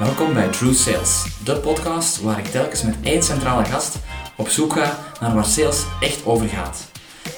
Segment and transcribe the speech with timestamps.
[0.00, 3.98] Welkom bij True Sales, de podcast waar ik telkens met één centrale gast
[4.36, 6.90] op zoek ga naar waar sales echt over gaat.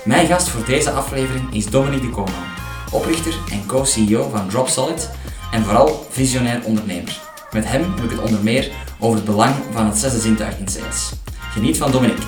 [0.04, 2.45] Mijn gast voor deze aflevering is Dominique de Koopman,
[2.93, 5.11] oprichter en co-CEO van Drop Solid
[5.53, 7.21] en vooral visionair ondernemer.
[7.53, 10.69] Met hem heb ik het onder meer over het belang van het zesde zintuig in
[10.69, 11.13] sales.
[11.29, 12.26] Geniet van Dominique.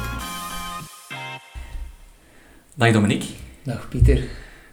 [2.75, 3.29] Dag Dominique.
[3.62, 4.25] Dag Pieter.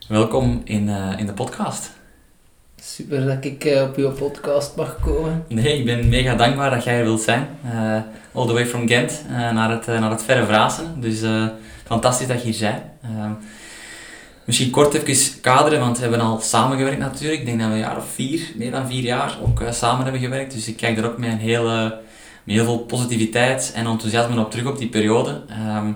[0.07, 2.00] Welkom in, uh, in de podcast.
[2.84, 5.43] Super dat ik uh, op uw podcast mag komen.
[5.48, 7.48] Nee, ik ben mega dankbaar dat jij er wilt zijn.
[7.66, 7.98] Uh,
[8.34, 11.02] all the way from Gent naar, het, naar het verre Vrazen.
[11.02, 11.21] Dus
[11.85, 13.38] fantastisch dat je hier bent.
[14.44, 17.40] misschien kort even kaderen, want we hebben al samengewerkt natuurlijk.
[17.40, 20.21] Ik denk dat we een jaar of vier, meer dan vier jaar, ook samen hebben
[20.21, 20.54] gewerkt.
[20.54, 21.63] Dus ik kijk er ook met, een heel,
[22.43, 25.41] met heel veel positiviteit en enthousiasme op terug op die periode.
[25.77, 25.95] Um,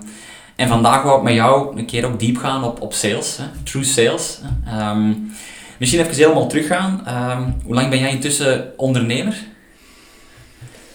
[0.55, 3.44] en vandaag wou ik met jou een keer ook diep gaan op, op sales, hè?
[3.63, 4.39] true sales.
[4.63, 4.89] Hè?
[4.89, 5.31] Um,
[5.77, 7.03] misschien even helemaal teruggaan.
[7.07, 9.35] Um, hoe lang ben jij intussen ondernemer?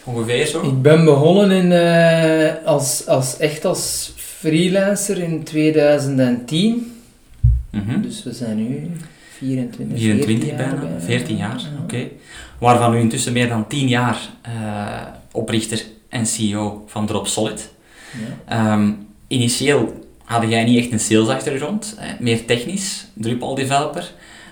[0.04, 0.62] Ongeveer zo?
[0.62, 6.94] Ik ben begonnen in, uh, als, als, echt als freelancer in 2010.
[7.70, 8.02] Mm -hmm.
[8.02, 8.90] Dus we zijn nu
[9.38, 11.82] 24, 24 14 bijna, bijna, 14 jaar, ja.
[11.82, 11.94] oké.
[11.94, 12.12] Okay.
[12.58, 14.18] Waarvan u intussen meer dan 10 jaar
[14.48, 17.70] uh, oprichter en CEO van Drop Solid.
[18.48, 18.72] Ja.
[18.72, 24.10] Um, initieel had jij niet echt een salesachtergrond, meer technisch, Drupal developer,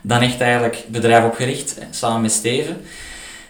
[0.08, 2.76] dan echt eigenlijk bedrijf opgericht, samen met Steven.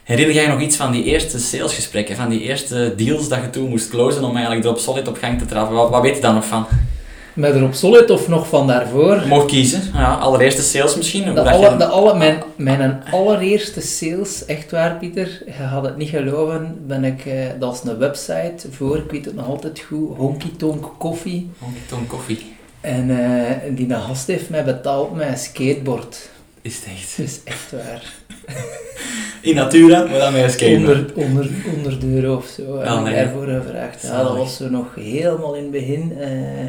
[0.03, 3.69] Herinner jij nog iets van die eerste salesgesprekken, van die eerste deals dat je toen
[3.69, 5.77] moest closen om eigenlijk Drop Solid op gang te trappen?
[5.77, 6.67] Wat, wat weet je daar nog van?
[7.33, 9.23] Met erop solid of nog van daarvoor?
[9.27, 9.83] Mocht kiezen.
[9.95, 11.35] Ja, allereerste sales misschien.
[11.35, 16.09] De alle, de alle, mijn, mijn allereerste sales, echt waar Pieter, je had het niet
[16.09, 20.17] geloven, ben ik, uh, dat is een website voor, ik weet het nog altijd goed,
[20.17, 21.51] Honky Tonk Coffee.
[21.59, 22.57] Honky Tonk Coffee.
[22.81, 26.29] En uh, die gast heeft mij betaald met een skateboard.
[26.69, 27.19] Is het echt?
[27.19, 28.13] Is echt waar.
[29.49, 30.77] In natura, maar dan met een.
[30.77, 32.83] Onder, onder, onder de euro of zo.
[32.83, 33.15] Ja, nee.
[33.15, 34.03] daarvoor gevraagd.
[34.03, 36.13] Ja, dat was zo nog helemaal in het begin.
[36.19, 36.67] Uh,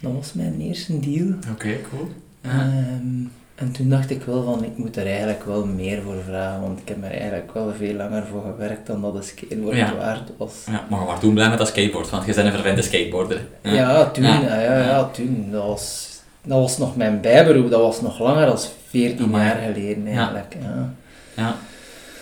[0.00, 1.26] dat was mijn eerste deal.
[1.26, 2.08] Oké, okay, cool.
[2.44, 6.60] Um, en toen dacht ik wel van, ik moet er eigenlijk wel meer voor vragen,
[6.60, 9.96] want ik heb er eigenlijk wel veel langer voor gewerkt dan dat een skateboard ja.
[9.96, 10.54] waard was.
[10.66, 13.40] Ja, maar maar toen blij met dat skateboard, want je bent een verwende skateboarder.
[13.62, 14.60] Ja, ja toen, ja.
[14.60, 15.48] Ja, ja, toen.
[15.50, 18.58] Dat was, dat was nog mijn bijberoep, dat was nog langer dan
[18.92, 19.44] 14 Amai.
[19.44, 20.56] jaar geleden eigenlijk.
[20.62, 20.92] Ja,
[21.36, 21.56] ja.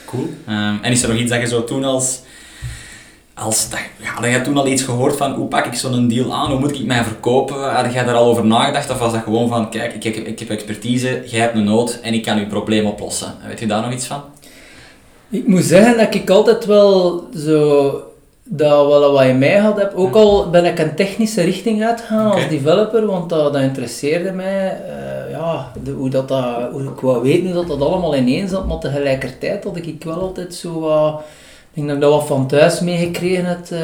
[0.06, 0.28] cool.
[0.48, 2.20] Um, en is er nog iets dat je zo toen als
[3.34, 6.50] als dat, ja, had toen al iets gehoord van hoe pak ik zo'n deal aan,
[6.50, 7.75] hoe moet ik mij verkopen?
[7.75, 10.38] Had jij daar al over nagedacht of was dat gewoon van kijk, ik heb, ik
[10.38, 13.34] heb expertise, jij hebt een nood en ik kan je probleem oplossen?
[13.47, 14.22] Weet je daar nog iets van?
[15.31, 18.04] Ik moet zeggen dat ik altijd wel zo
[18.44, 19.92] dat wel wat in mij had heb.
[19.94, 22.41] Ook al ben ik een technische richting uitgegaan okay.
[22.41, 24.81] als developer, want dat, dat interesseerde mij.
[24.88, 28.50] Uh, ja, de, hoe dat, dat, hoe ik wou weten hoe dat, dat allemaal ineens
[28.50, 31.22] zat, maar tegelijkertijd had ik wel altijd zo wat
[31.72, 33.58] ik denk dat ik dat wat van thuis meegekregen heb.
[33.58, 33.78] Uh,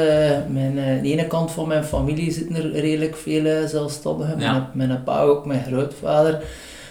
[0.49, 4.41] mijn, uh, de ene kant van mijn familie zitten er redelijk veel uh, zelfstandigen.
[4.41, 4.71] Ja.
[4.73, 6.43] Mijn, mijn pa ook, mijn grootvader.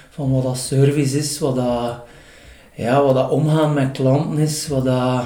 [0.10, 2.00] Van wat dat service is, wat dat,
[2.74, 5.24] ja, wat dat omgaan met klanten is, wat dat,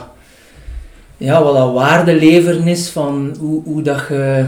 [1.18, 4.46] ja, wat dat waarde leveren is van hoe, hoe dat je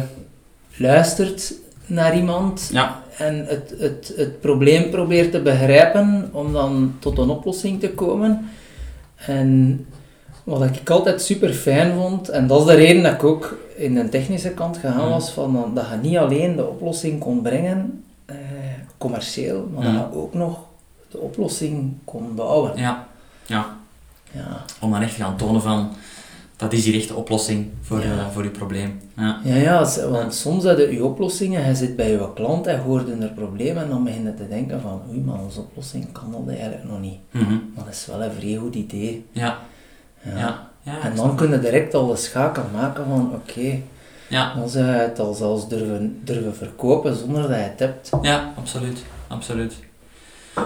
[0.76, 1.54] luistert
[1.86, 2.70] naar iemand.
[2.72, 3.01] Ja.
[3.18, 8.50] En het, het, het probleem probeert te begrijpen om dan tot een oplossing te komen.
[9.16, 9.86] En
[10.44, 13.94] wat ik altijd super fijn vond, en dat is de reden dat ik ook in
[13.94, 18.36] de technische kant gegaan was, van, dat je niet alleen de oplossing kon brengen, eh,
[18.98, 20.60] commercieel, maar dat je ook nog
[21.10, 22.72] de oplossing kon bouwen.
[22.76, 23.08] Ja,
[23.46, 23.66] ja.
[24.32, 24.64] ja.
[24.80, 25.90] Om dan echt te gaan tonen van,
[26.62, 28.06] dat is die echte oplossing voor, ja.
[28.06, 29.00] uh, voor je probleem.
[29.18, 32.80] Ja, ja, ja want soms heb je je oplossingen, je zit bij je klant en
[32.80, 36.32] hoort er problemen en dan begin je te denken van, oei, maar onze oplossing kan
[36.32, 37.18] dat eigenlijk nog niet.
[37.32, 37.72] Mm -hmm.
[37.76, 39.26] Maar dat is wel een vrij goed idee.
[39.32, 39.60] Ja.
[40.36, 40.70] Ja.
[40.84, 41.02] ja.
[41.02, 43.84] en dan kun je direct al de schakel maken van oké, okay,
[44.28, 44.54] ja.
[44.56, 48.10] dan zou je het al zelfs durven, durven verkopen zonder dat je het hebt.
[48.22, 49.04] Ja, absoluut.
[49.28, 49.74] absoluut.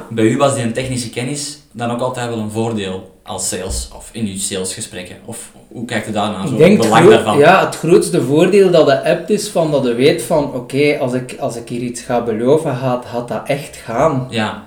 [0.10, 4.10] Bij u was die technische kennis dan ook altijd wel een voordeel als sales of
[4.12, 5.16] in uw salesgesprekken?
[5.26, 6.48] Of hoe kijkt u daar naar?
[6.48, 7.38] Zo denk belang daarvan?
[7.38, 10.98] Ja, het grootste voordeel dat de hebt is van dat je weet van oké, okay,
[10.98, 14.28] als, ik, als ik hier iets ga beloven, gaat, gaat dat echt gaan.
[14.30, 14.64] Ja.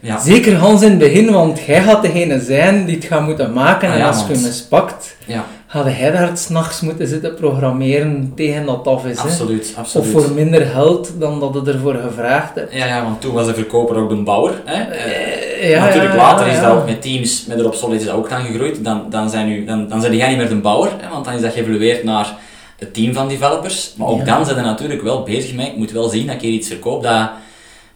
[0.00, 0.18] Ja.
[0.18, 3.92] Zeker Hans in het begin, want jij gaat degene zijn die het gaat moeten maken.
[3.92, 5.44] en ah, als je hem mispakt, ja.
[5.66, 9.18] had hij daar s'nachts moeten zitten programmeren tegen dat af is.
[9.18, 9.80] Absoluut, hè?
[9.80, 10.14] absoluut.
[10.14, 12.72] Of voor minder geld dan dat je ervoor gevraagd hebt.
[12.72, 14.62] Ja, ja, want toen was de verkoper ook de bouwer.
[14.64, 14.82] Hè?
[14.82, 18.28] Uh, ja, natuurlijk later is dat ook met teams, met erop solid is dat ook
[18.28, 18.84] gaan gegroeid.
[18.84, 21.08] Dan, dan, zijn u, dan, dan zijn jij niet meer de bouwer, hè?
[21.08, 22.34] want dan is dat geëvolueerd naar
[22.78, 23.94] het team van developers.
[23.96, 26.40] Maar ook dan zijn ze natuurlijk wel bezig met, ik moet wel zien dat ik
[26.40, 27.30] hier iets verkoop dat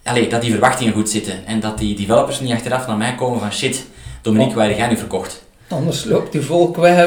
[0.05, 1.47] allee, dat die verwachtingen goed zitten.
[1.47, 3.87] En dat die developers niet achteraf naar mij komen van shit,
[4.23, 5.43] Dominique, waar heb jij nu verkocht?
[5.69, 7.07] Anders loopt die volk weg.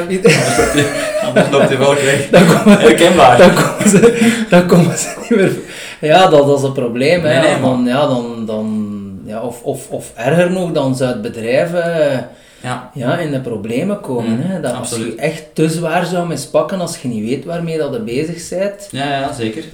[1.26, 2.30] Anders loopt die volk weg.
[2.30, 3.38] Dan komen, Herkenbaar.
[3.38, 5.52] dan komen, ze, dan komen ze niet meer...
[6.00, 7.24] Ja, dat, dat is een probleem.
[7.24, 7.40] Hè.
[7.40, 8.94] Nee, dan, ja, dan, dan,
[9.34, 12.18] ja, of, of, of erger nog, dan zou het bedrijf eh,
[12.62, 14.30] Ja, ja, in de problemen komen.
[14.30, 14.60] Mm, hè.
[14.60, 18.00] Dat als je echt te zwaar zou mispakken als je niet weet waarmee dat je
[18.00, 18.88] bezig bent.
[18.90, 19.64] ja, ja zeker.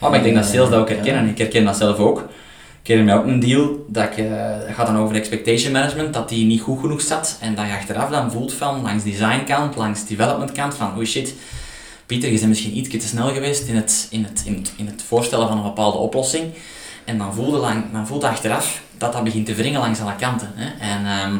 [0.00, 1.28] Oh, maar ik denk dat sales dat ook herkennen.
[1.28, 2.18] Ik herken dat zelf ook.
[2.82, 6.28] Ik herinner mij ook een deal, dat, ik, eh, gaat dan over expectation management, dat
[6.28, 7.38] die niet goed genoeg zat.
[7.40, 11.34] En dat je achteraf dan voelt van, langs designkant, langs development kant, van oh shit,
[12.06, 14.86] Pieter, je bent misschien iets te snel geweest in het, in, het, in, het, in
[14.86, 16.44] het voorstellen van een bepaalde oplossing.
[17.06, 20.50] En dan voelde, lang, dan voelde achteraf dat dat begint te wringen langs alle kanten.
[20.54, 20.68] Hè?
[20.80, 21.36] En ehm,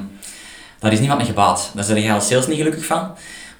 [0.78, 1.70] daar is niemand mee gebaat.
[1.74, 3.10] Daar zijn jij als sales niet gelukkig van.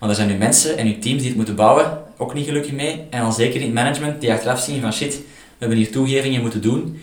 [0.00, 2.73] Maar er zijn nu mensen en uw teams die het moeten bouwen ook niet gelukkig
[2.73, 3.06] mee.
[3.11, 5.23] En dan zeker in het management die achteraf zien van shit, we
[5.58, 7.00] hebben hier toegevingen moeten doen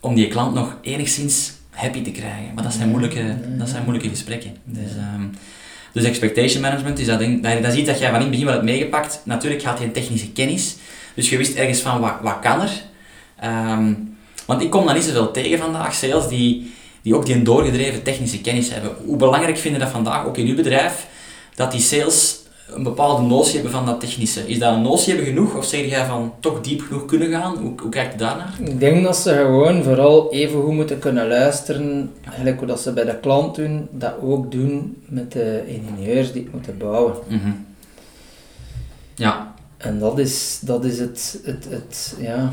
[0.00, 2.54] om die klant nog enigszins happy te krijgen.
[2.54, 4.56] Maar dat zijn moeilijke, dat zijn moeilijke gesprekken.
[4.64, 5.22] Dus, ehm,
[5.92, 8.30] dus expectation management, is dat, ding- dat, dat is iets dat jij van in het
[8.30, 9.20] begin wel hebt meegepakt.
[9.24, 10.76] Natuurlijk gaat je een technische kennis.
[11.14, 12.70] Dus je wist ergens van wat, wat kan er.
[13.40, 13.92] Ehm,
[14.46, 16.72] want ik kom dan niet zoveel tegen vandaag, sales die,
[17.02, 18.90] die ook die een doorgedreven technische kennis hebben.
[19.04, 21.06] Hoe belangrijk vinden dat vandaag, ook in uw bedrijf,
[21.54, 24.48] dat die sales een bepaalde notie hebben van dat technische?
[24.48, 27.56] Is dat een notie hebben genoeg of zeg jij van toch diep genoeg kunnen gaan?
[27.56, 28.54] Hoe, hoe kijkt je daarnaar?
[28.64, 32.92] Ik denk dat ze gewoon vooral even goed moeten kunnen luisteren, gelijk hoe dat ze
[32.92, 37.14] bij de klant doen, dat ook doen met de ingenieurs die het moeten bouwen.
[37.28, 37.50] Mhm.
[39.14, 42.52] Ja, En dat is, dat is het, het, het, ja,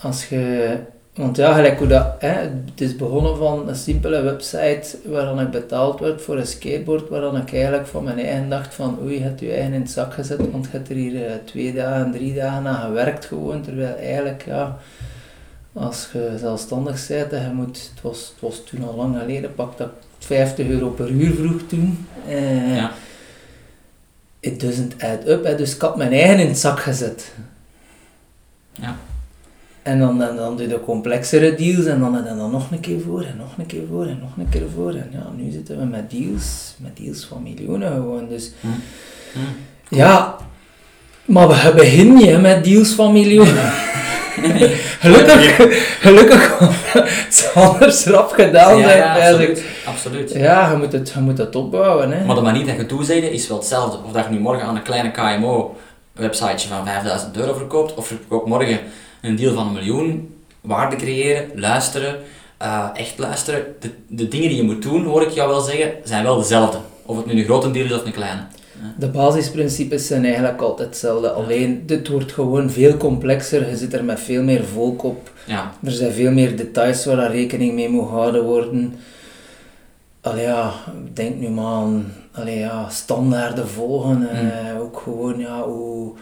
[0.00, 0.76] als je,
[1.18, 5.40] want ja, gelijk hoe dat, hè, het is begonnen van een simpele website waar dan
[5.40, 8.98] ik betaald werd voor een skateboard, waar dan ik eigenlijk van mijn eigen dacht van,
[9.02, 11.32] oei, je hebt je eigen in het zak gezet, want je hebt er hier eh,
[11.44, 14.78] twee dagen, drie dagen aan gewerkt gewoon, terwijl eigenlijk, ja,
[15.72, 19.54] als je zelfstandig bent en je moet, het was, het was toen al lang geleden,
[19.54, 22.06] pak dat 50 euro per uur vroeg toen.
[22.28, 22.92] Eh, ja.
[24.40, 25.56] It doesn't add up, hè.
[25.56, 27.32] dus ik had mijn eigen in het zak gezet.
[28.72, 28.96] Ja.
[29.88, 32.80] En dan, dan, dan doe je de complexere deals en dan, en dan nog een
[32.80, 34.90] keer voor en nog een keer voor en nog een keer voor.
[34.90, 38.28] En ja, nu zitten we met deals, met deals van miljoenen gewoon.
[38.28, 38.66] Dus Hm.
[39.32, 39.96] Hm.
[39.96, 40.36] ja,
[41.24, 43.72] maar we beginnen niet met deals van miljoenen.
[45.04, 45.56] gelukkig,
[46.00, 46.58] gelukkig
[46.92, 48.98] het anders rap gedaan zijn.
[48.98, 49.50] ja, eigenlijk.
[49.84, 50.26] absoluut.
[50.26, 50.32] absoluut.
[50.32, 52.12] Ja, je moet het, je moet het opbouwen.
[52.12, 52.24] Hè.
[52.24, 53.98] Maar de manier dat je toezegde is wel hetzelfde.
[54.06, 58.14] Of dat je nu morgen aan een kleine KMO-websiteje van 5000 euro verkoopt, of je
[58.14, 58.78] verkoopt morgen
[59.20, 62.18] een deal van een miljoen, waarde creëren, luisteren,
[62.56, 63.64] eh, echt luisteren.
[63.80, 66.78] De, de dingen die je moet doen, hoor ik jou wel zeggen, zijn wel dezelfde.
[67.06, 68.40] Of het nu een grote deal is of een kleine.
[68.98, 74.04] De basisprincipes zijn eigenlijk altijd hetzelfde, alleen dit wordt gewoon veel complexer, je zit er
[74.04, 78.08] met veel meer volk op, Ja, er zijn veel meer details waar rekening mee moet
[78.08, 78.94] gehouden worden.
[80.20, 80.72] Allee ja,
[81.12, 86.12] denk nu maar aan allee ja, standaarden volgen, eh, ook gewoon ja, hoe,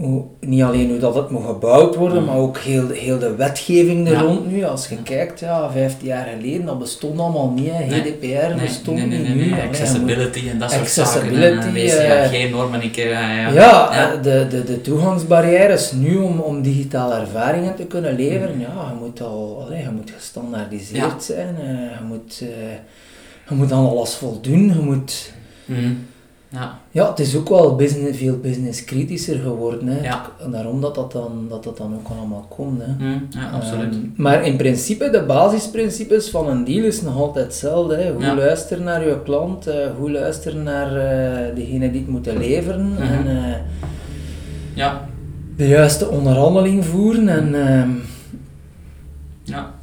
[0.00, 2.24] hoe, niet alleen hoe dat het moet gebouwd worden, Mm.
[2.24, 4.20] maar ook heel, heel de wetgeving er Ja.
[4.20, 4.64] rond nu.
[4.64, 7.84] Als je kijkt, ja, 15 jaar geleden, dat bestond allemaal niet, hè.
[8.00, 9.62] GDPR nee, bestond nee, nee, niet nee, nee.
[9.62, 12.10] Accessibility en dat soort Accessibility, zaken.
[12.10, 12.96] eh, WCAG-normen, ik...
[12.96, 14.12] eh, ja, Ja, ja.
[14.12, 19.04] eh, De, de, de toegangsbarrières nu om, om digitale ervaringen te kunnen leveren, ja, je
[19.04, 21.16] moet al allee, je moet gestandaardiseerd Ja.
[21.20, 21.54] zijn,
[21.98, 22.36] je, moet,
[23.48, 25.32] je moet aan alles voldoen, je moet...
[25.64, 25.92] Mhm.
[26.52, 30.02] Ja, Ja, het is ook wel business, veel business kritischer geworden, hè.
[30.02, 30.30] Ja.
[30.50, 32.92] Daarom dat dat dan, dat dat dan ook allemaal komt, hè.
[32.92, 33.18] Mhm.
[33.30, 33.94] ja absoluut.
[33.94, 37.96] Ehm, maar in principe, de basisprincipes van een deal is nog altijd hetzelfde.
[37.96, 38.08] Hè.
[38.18, 38.34] Ja.
[38.34, 42.92] luisteren naar je klant, hoe luisteren naar eh degene die het moeten leveren.
[42.92, 43.02] Mhm.
[43.02, 43.54] En, eh,
[44.74, 45.08] ja,
[45.56, 47.90] de juiste onderhandeling voeren en ehm
[49.42, 49.74] ja.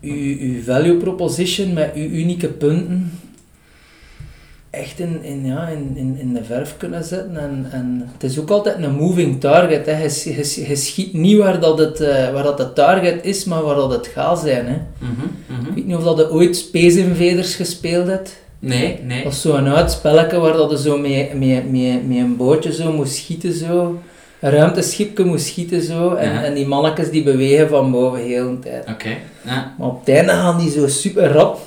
[0.00, 3.10] uw, uw value proposition met uw unieke punten
[4.74, 7.36] echt in, in, ja, in, in, in de verf kunnen zetten.
[7.36, 9.86] En, en het is ook altijd een moving target.
[9.86, 10.02] Hè.
[10.02, 13.62] Je, je, je schiet niet waar, dat het, eh, waar dat de target is, maar
[13.62, 14.66] waar dat het gaat zijn.
[14.66, 14.76] Hè.
[14.98, 15.12] Mhm.
[15.46, 15.68] Mhm.
[15.68, 18.36] Ik weet niet of dat je ooit Space Invaders gespeeld hebt.
[18.58, 19.22] Nee, nee.
[19.22, 22.72] Dat is zo'n oud spelletje waar dat je zo met, met, met, met een bootje
[22.72, 23.52] zo moest schieten.
[23.52, 23.98] Zo.
[24.40, 26.14] Een ruimteschipje moest schieten zo.
[26.14, 26.42] En, Ja.
[26.44, 28.88] en die mannetjes die bewegen van boven heel de tijd.
[28.88, 29.08] Oké.
[29.44, 29.74] Ja.
[29.78, 31.60] Maar op het einde gaan die zo super rap.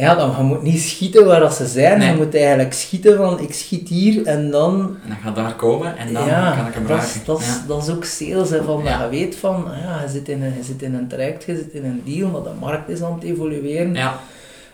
[0.00, 1.98] Ja, dan je moet niet schieten waar dat ze zijn.
[1.98, 2.10] Nee.
[2.10, 4.96] Je moet eigenlijk schieten van ik schiet hier en dan...
[5.02, 7.20] En dan gaat daar komen en dan ja, kan ik hem raken.
[7.24, 7.64] dat, is, ja.
[7.66, 8.50] dat is ook sales.
[8.50, 8.98] Hè, van Ja.
[8.98, 11.44] Dat je weet van, ah ja, je zit, in een, je zit in een traject,
[11.44, 13.94] je zit in een deal, maar de markt is aan het evolueren.
[13.94, 14.20] ja.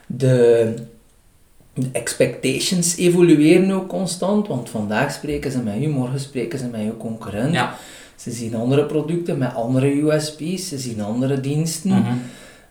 [0.06, 0.74] De,
[1.74, 6.80] de expectations evolueren ook constant, want vandaag spreken ze met u, morgen spreken ze met
[6.80, 7.52] je concurrent.
[7.52, 7.74] Ja.
[8.16, 11.90] Ze zien andere producten met andere USP's, ze zien andere diensten.
[11.90, 12.12] Mhm.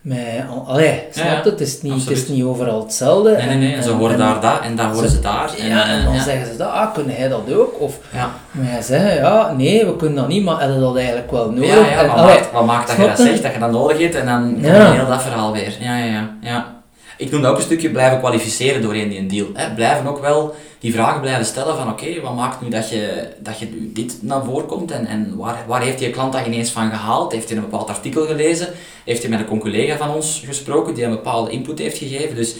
[0.05, 1.45] Met, allee, snap het?
[1.45, 3.31] Het is, niet, het is niet overal hetzelfde.
[3.31, 3.75] Nee, nee, nee.
[3.75, 5.53] En, ze horen daar dat en daar horen ze, daar.
[5.59, 7.81] En, ja, en dan zeggen ze dat, ah, kunnen hij dat ook?
[7.81, 8.31] Of ja.
[8.51, 11.91] maar jij zeggen, ja, nee, we kunnen dat niet, maar hebben dat eigenlijk wel nodig?
[11.91, 14.25] Ja, wat, maakt, wat maakt dat je dat zegt, dat je dat nodig hebt en
[14.25, 15.77] dan heel dat verhaal weer.
[15.79, 16.29] Ja, ja, ja.
[16.41, 16.73] ja.
[17.17, 19.47] Ik noem dat ook een stukje blijven kwalificeren doorheen die deal.
[19.53, 19.73] Hè.
[19.73, 23.59] Blijven ook wel die vragen blijven stellen van oké, wat maakt nu dat je, dat
[23.59, 26.89] je dit naar voren komt en, en waar, waar heeft die klant dat ineens van
[26.89, 27.31] gehaald?
[27.31, 28.67] Heeft hij een bepaald artikel gelezen?
[29.03, 32.35] Heeft hij met een collega van ons gesproken die een bepaalde input heeft gegeven?
[32.35, 32.55] Dus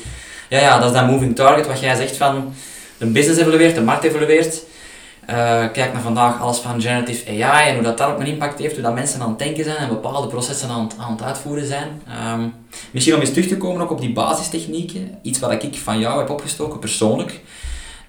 [0.50, 2.54] ja, ja, dat is dat moving target wat jij zegt van
[2.98, 4.64] de business evolueert, de markt evolueert.
[5.30, 5.36] Uh,
[5.72, 8.84] kijk naar vandaag alles van generative AI en hoe dat daarop een impact heeft, hoe
[8.84, 12.02] dat mensen aan het denken zijn en bepaalde processen aan, aan het uitvoeren zijn.
[12.34, 12.54] Um,
[12.92, 16.20] misschien om eens terug te komen ook op die basistechnieken, iets wat ik van jou
[16.20, 17.42] heb opgestoken persoonlijk.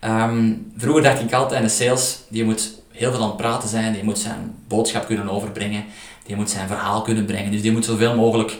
[0.06, 3.92] Ehm, vroeger dacht ik altijd, de sales, die moet heel veel aan het praten zijn,
[3.92, 5.84] die moet zijn boodschap kunnen overbrengen,
[6.26, 8.58] die moet zijn verhaal kunnen brengen, dus die moet zoveel mogelijk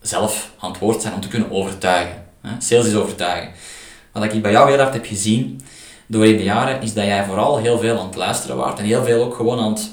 [0.00, 2.24] zelf aan het woord zijn om te kunnen overtuigen.
[2.58, 3.52] Sales is overtuigen.
[4.12, 5.60] Wat ik bij jou heel hard heb gezien,
[6.06, 9.04] doorheen de jaren, is dat jij vooral heel veel aan het luisteren waart en heel
[9.04, 9.90] veel ook gewoon aan het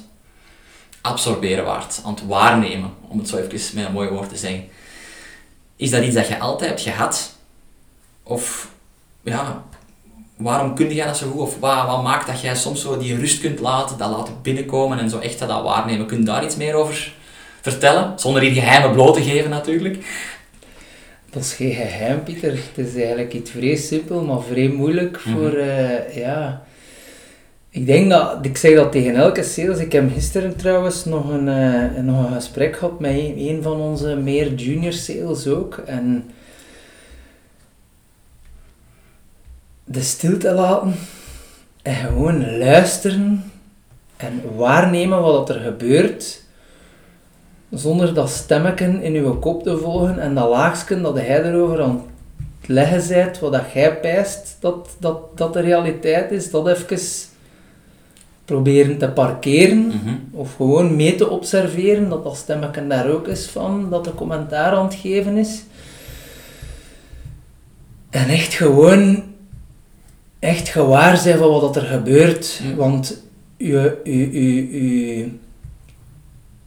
[1.02, 4.68] absorberen waart, aan het waarnemen, om het zo even met een mooi woord te zeggen.
[5.76, 7.36] Is dat iets dat je altijd hebt gehad?
[8.24, 8.70] Of
[9.24, 9.64] ja,
[10.42, 11.42] waarom kun jij dat zo goed?
[11.42, 15.00] Of wat, wat maakt dat jij soms zo die rust kunt laten, dat laten binnenkomen
[15.00, 16.06] en zo echt dat waarnemen?
[16.06, 17.14] Kun je daar iets meer over
[17.62, 18.14] vertellen?
[18.16, 19.98] Zonder hier geheimen bloot te geven natuurlijk.
[21.30, 22.52] Dat is geen geheim, Pieter.
[22.52, 25.38] Het is eigenlijk iets vrij simpel, maar vrij moeilijk mhm.
[25.38, 26.64] voor, uh, ja...
[27.74, 29.80] Ik denk dat, ik zeg dat tegen elke sales.
[29.80, 33.80] Ik heb gisteren trouwens nog een, uh, nog een gesprek gehad met een, een van
[33.80, 35.78] onze meer junior sales ook.
[35.86, 36.30] En
[39.92, 40.94] de stilte laten
[41.82, 43.52] en gewoon luisteren
[44.18, 46.44] en waarnemen wat er gebeurt
[47.70, 52.04] zonder dat stemmeken in uw kop te volgen en dat laagstje dat hij erover aan
[52.60, 57.00] het leggen bent, wat dat jij pijst dat, dat, dat de realiteit is, dat even
[58.46, 60.16] proberen te parkeren mhm.
[60.32, 64.74] of gewoon mee te observeren, dat dat stemmeken daar ook is van, dat de commentaar
[64.74, 65.64] aan het geven is.
[68.10, 69.31] En echt gewoon
[70.42, 72.62] echt gewaar zijn van wat er gebeurt.
[72.76, 73.24] Want
[73.58, 75.30] je, je, je,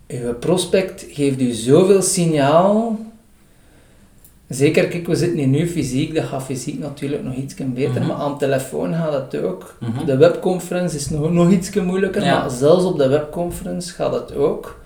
[0.07, 2.99] je, prospect geeft u zoveel signaal.
[4.49, 8.07] Zeker, kijk, we zitten hier nu fysiek, dat gaat fysiek natuurlijk nog iets beter, mhm.
[8.07, 9.77] maar aan telefoon gaat het ook.
[9.81, 10.07] Mhm.
[10.07, 14.83] De webconference is nog, nog iets moeilijker, maar zelfs op de webconference gaat het ook.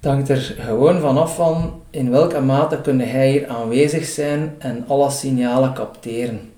[0.00, 4.84] Het hangt er gewoon vanaf van in welke mate kun jij hier aanwezig zijn en
[4.86, 6.49] alle signalen capteren.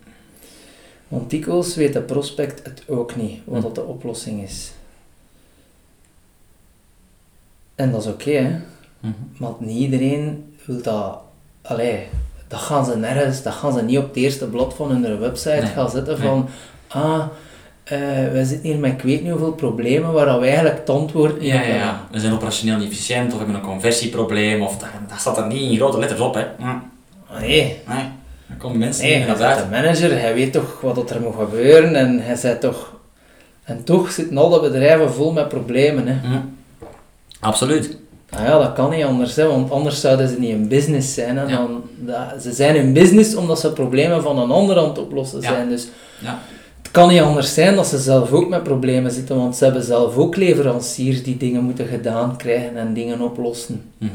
[1.12, 3.62] Want dikwijls weet de prospect het ook niet, wat hm.
[3.62, 4.72] dat de oplossing is.
[7.74, 8.62] En dat is oké.
[9.00, 11.20] Mm Maar niet iedereen wil dat...
[11.62, 12.06] Allee,
[12.48, 15.66] dat gaan ze nergens, dat gaan ze niet op het eerste blad van hun website
[15.66, 16.48] gaan zetten van...
[16.88, 17.26] Ah,
[17.84, 17.98] uh,
[18.32, 21.48] wij zitten hier met ik weet niet hoeveel problemen waar we eigenlijk het antwoord niet
[21.48, 25.20] ja, ja, ja, we zijn operationeel niet efficiënt of hebben een conversieprobleem of dat, dat
[25.20, 26.44] staat er niet in grote letters op, hè.
[26.58, 26.78] Hm.
[27.40, 27.80] Nee.
[27.88, 28.20] nee.
[28.48, 32.20] Dan komen mensen nee, naar de manager, hij weet toch wat er moet gebeuren en
[32.20, 33.00] hij zei toch...
[33.62, 36.06] En toch zitten alle bedrijven vol met problemen.
[36.06, 36.40] Hè.
[37.40, 37.96] Absoluut.
[38.30, 41.36] Nou ja, dat kan niet anders, hè, want anders zouden ze niet in business zijn.
[41.36, 41.46] Hè.
[41.46, 45.42] Dan, dat, ze zijn in business omdat ze problemen van een ander aan het oplossen
[45.42, 45.68] zijn.
[45.68, 46.38] Dus ja.
[46.82, 49.82] het kan niet anders zijn dat ze zelf ook met problemen zitten, want ze hebben
[49.82, 53.82] zelf ook leveranciers die dingen moeten gedaan krijgen en dingen oplossen.
[53.98, 54.10] Mm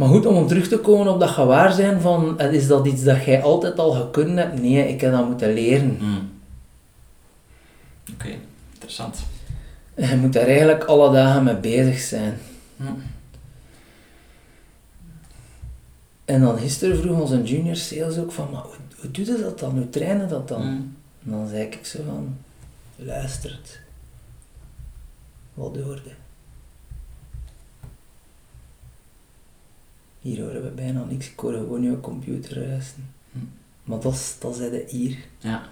[0.00, 3.02] maar goed, om terug te komen op dat gewaar zijn van, eh, is dat iets
[3.02, 4.60] dat jij altijd al gekund hebt?
[4.60, 5.96] Nee, ik heb dat moeten leren.
[5.98, 6.30] Hmm.
[8.12, 8.28] Oké,
[8.72, 9.18] interessant.
[9.94, 12.38] En je moet daar eigenlijk alle dagen mee bezig zijn.
[12.76, 13.02] Hmm.
[16.24, 19.58] En dan gisteren vroeg onze junior sales ook van, maar hoe, hoe doe je dat
[19.58, 19.70] dan?
[19.70, 20.62] Hoe trainen dat dan?
[20.62, 20.96] Hmm.
[21.24, 22.36] En dan zei ik zo van,
[22.96, 23.80] luistert.
[25.54, 26.10] Wat hoorde?
[30.20, 33.08] Hier horen we bijna niks, ik hoor gewoon je computer ruisen.
[33.32, 33.38] Hm.
[33.84, 35.16] Maar dat is, dat de hier.
[35.38, 35.62] Ja.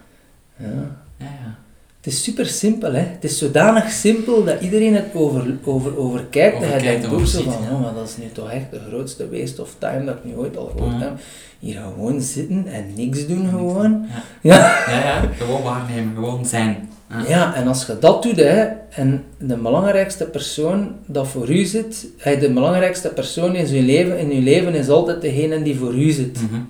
[0.57, 0.97] Ja.
[1.17, 1.59] Ja, ja.
[1.97, 3.01] Het is super simpel, hè.
[3.01, 6.63] Het is zodanig simpel dat iedereen het over, over, over kijkt.
[6.63, 9.31] en hij denkt ook zo van, oh, maar dat is nu toch echt de grootste
[9.31, 11.19] waste of time dat ik nu ooit al gehoord heb.
[11.59, 14.07] Hier gewoon zitten en niks doen gewoon.
[14.41, 14.57] Ja.
[14.57, 14.93] Ja.
[14.93, 15.33] ja, ja.
[15.33, 16.89] Gewoon waarnemen, gewoon zijn.
[17.27, 17.55] Ja.
[17.55, 22.51] en als je dat doet, hè, en de belangrijkste persoon dat voor u zit, de
[22.53, 26.41] belangrijkste persoon in uw leven, in uw leven is altijd degene die voor u zit.
[26.51, 26.69] Mm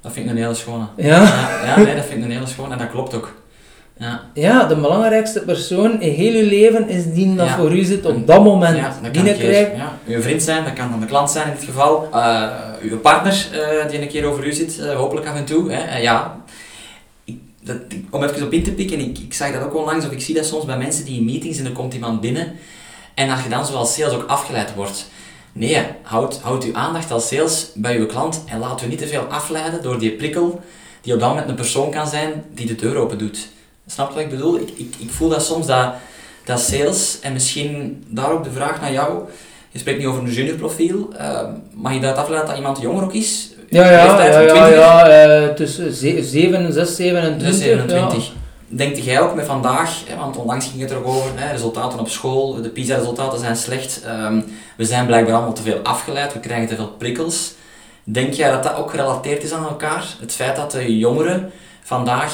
[0.00, 0.84] Dat vind ik een hele schone.
[0.96, 1.22] Ja?
[1.64, 3.34] Ja, nee, dat vind ik een hele schone en dat klopt ook.
[3.98, 4.20] ja.
[4.34, 8.26] ja, de belangrijkste persoon in heel je leven is die dat voor u zit op
[8.26, 9.12] dat moment ja, dat.
[9.76, 12.08] Ja, uw vriend zijn, dat kan dan de klant zijn in dit geval.
[12.14, 12.48] Uh,
[12.82, 15.72] uw partner uh, die een keer over u zit, uh, hopelijk af en toe.
[15.72, 15.98] Hè.
[15.98, 16.36] ja,
[17.66, 17.76] dat,
[18.10, 20.34] om even op in te pikken, ik, ik zag dat ook onlangs, of ik zie
[20.34, 22.52] dat soms bij mensen die in meetings en er komt iemand binnen
[23.14, 25.06] en dat je dan zoals sales ook afgeleid wordt.
[25.52, 29.06] Nee, houd, houd uw aandacht als sales bij uw klant en laat u niet te
[29.06, 30.60] veel afleiden door die prikkel
[31.00, 33.48] die op dat moment een persoon kan zijn die de deur open doet.
[33.86, 34.58] Snap je wat ik bedoel?
[34.58, 35.94] Ik, ik, ik voel dat soms dat,
[36.44, 39.28] dat sales, en misschien daar ook de vraag naar jou,
[39.70, 43.14] je spreekt niet over een juniorprofiel, uh, mag je dat afleiden dat iemand jonger ook
[43.14, 43.50] is?
[43.68, 47.48] Ja, ja, ja, ja, ja uh, tussen 7, 6, 27.
[47.48, 48.26] 6, 27.
[48.26, 48.32] Ja.
[48.68, 51.98] Denkt jij ook met vandaag, hè, want onlangs ging het er ook over, hè, resultaten
[51.98, 54.44] op school, de PISA-resultaten zijn slecht, um,
[54.76, 57.54] we zijn blijkbaar allemaal te veel afgeleid, we krijgen te veel prikkels.
[58.04, 60.04] Denk jij dat dat ook gerelateerd is aan elkaar?
[60.20, 61.50] Het feit dat de jongeren
[61.82, 62.32] vandaag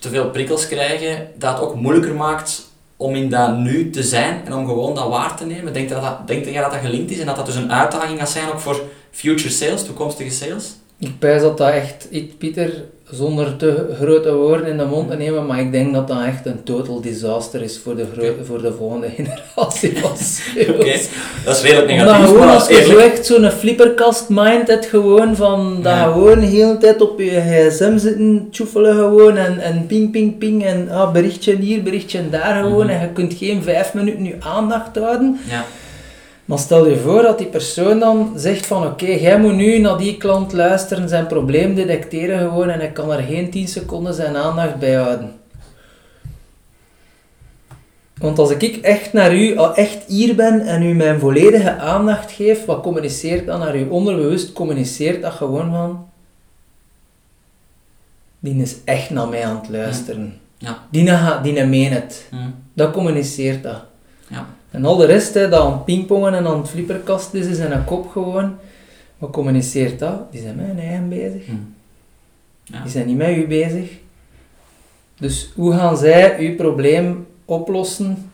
[0.00, 4.54] te veel prikkels krijgen, dat ook moeilijker maakt om in dat nu te zijn en
[4.54, 5.72] om gewoon dat waar te nemen?
[5.72, 8.18] Denk dat dat, denk jij dat dat gelinkt is en dat dat dus een uitdaging
[8.18, 8.80] gaat zijn ook voor
[9.12, 10.74] future sales, toekomstige sales?
[10.98, 12.70] Ik pijs dat dat echt, ik, Pieter,
[13.10, 16.46] zonder te grote woorden in de mond te nemen, maar ik denk dat dat echt
[16.46, 18.06] een total disaster is voor de,
[18.44, 20.10] voor de volgende generatie van
[20.74, 20.98] Oké,
[21.44, 22.16] dat is redelijk negatief.
[22.16, 26.46] Omdat gewoon als je zo echt zo'n flipperkast mind hebt, gewoon van dat gewoon de
[26.46, 31.12] hele tijd op je gsm zitten tjoefelen gewoon en, en ping ping ping en ah,
[31.12, 32.94] berichtje hier, berichtje daar gewoon mhm.
[32.94, 35.40] en je kunt geen vijf minuten je aandacht houden.
[35.48, 35.64] Ja
[36.44, 39.98] maar stel je voor dat die persoon dan zegt van oké, jij moet nu naar
[39.98, 44.36] die klant luisteren, zijn probleem detecteren gewoon en ik kan er geen 10 seconden zijn
[44.36, 45.32] aandacht bij houden.
[48.22, 52.64] Want als ik echt naar u, echt hier ben en u mijn volledige aandacht geef,
[52.64, 53.88] wat communiceert dan naar u?
[53.88, 56.06] Onderbewust communiceert dat gewoon van...
[58.38, 60.40] Die is echt naar mij aan het luisteren.
[60.58, 60.78] Ja.
[60.90, 61.04] Die,
[61.42, 62.28] die meen het.
[62.72, 63.84] Dat communiceert dat.
[64.28, 64.46] Ja.
[64.72, 67.58] En al de rest, hè, dat aan het pingpongen en aan het flipperkast is, is
[67.58, 68.56] in een kop gewoon.
[69.18, 70.32] Wat communiceert dat?
[70.32, 71.46] Die zijn met hun eigen bezig.
[71.46, 71.74] Hmm.
[72.64, 72.82] Ja.
[72.82, 73.90] Die zijn niet met u bezig.
[75.18, 78.32] Dus hoe gaan zij uw probleem oplossen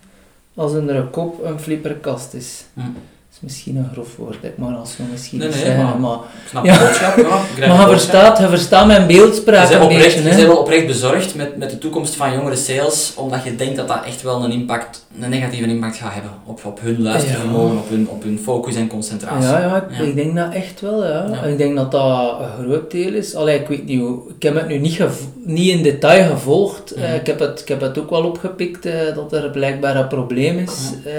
[0.55, 2.65] als in een kop een flipperkast is?
[2.75, 2.95] Hmm
[3.41, 6.79] misschien een grof woord, maar als we misschien nee, nee, zeggen, maar, maar, snap ja.
[6.79, 7.67] boodschap, ja.
[7.69, 10.23] Maar je verstaat, je verstaat mijn beeldspraak een beetje.
[10.23, 13.77] Je bent wel oprecht bezorgd met, met de toekomst van jongere sales, omdat je denkt
[13.77, 17.75] dat dat echt wel een impact, een negatieve impact gaat hebben op, op hun luistervermogen,
[17.75, 17.81] ja.
[17.81, 19.49] op, hun, op hun focus en concentratie.
[19.49, 21.43] Ja, ja, ik, ik denk dat echt wel, ja.
[21.43, 23.35] Ik denk dat dat een groot deel is.
[23.35, 25.01] Allee, ik weet niet hoe, ik heb het nu niet,
[25.45, 27.03] niet in detail gevolgd, mm.
[27.03, 30.09] uh, ik, heb het, ik heb het ook wel opgepikt uh, dat er blijkbaar een
[30.09, 30.91] probleem is.
[30.91, 31.11] Mm.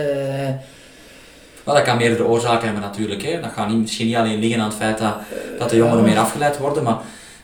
[1.70, 3.24] Uh, dat kan meerdere oorzaken hebben natuurlijk.
[3.24, 3.40] Hè.
[3.42, 5.16] Dat gaat niet, misschien niet alleen liggen aan het feit dat,
[5.58, 6.98] dat de jongeren meer afgeleid worden, maar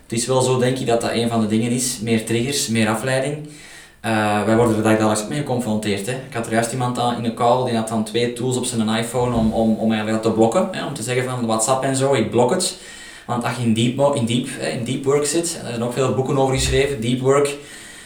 [0.04, 2.00] het is wel zo denk ik dat dat een van de dingen is.
[2.02, 3.48] Meer triggers, meer afleiding.
[4.06, 6.06] Uh, wij worden er dagelijks mee geconfronteerd.
[6.06, 6.12] Hè.
[6.12, 8.66] Ik had er juist iemand aan, in een call, die had dan twee tools op
[8.66, 10.68] zijn iPhone om, om, om eigenlijk te blokken.
[10.72, 12.78] Hè, om te zeggen van WhatsApp en zo, ik blok het.
[13.26, 16.14] Want als je in deep, in deep, in deep work zit, er zijn ook veel
[16.14, 17.56] boeken over geschreven, deep work,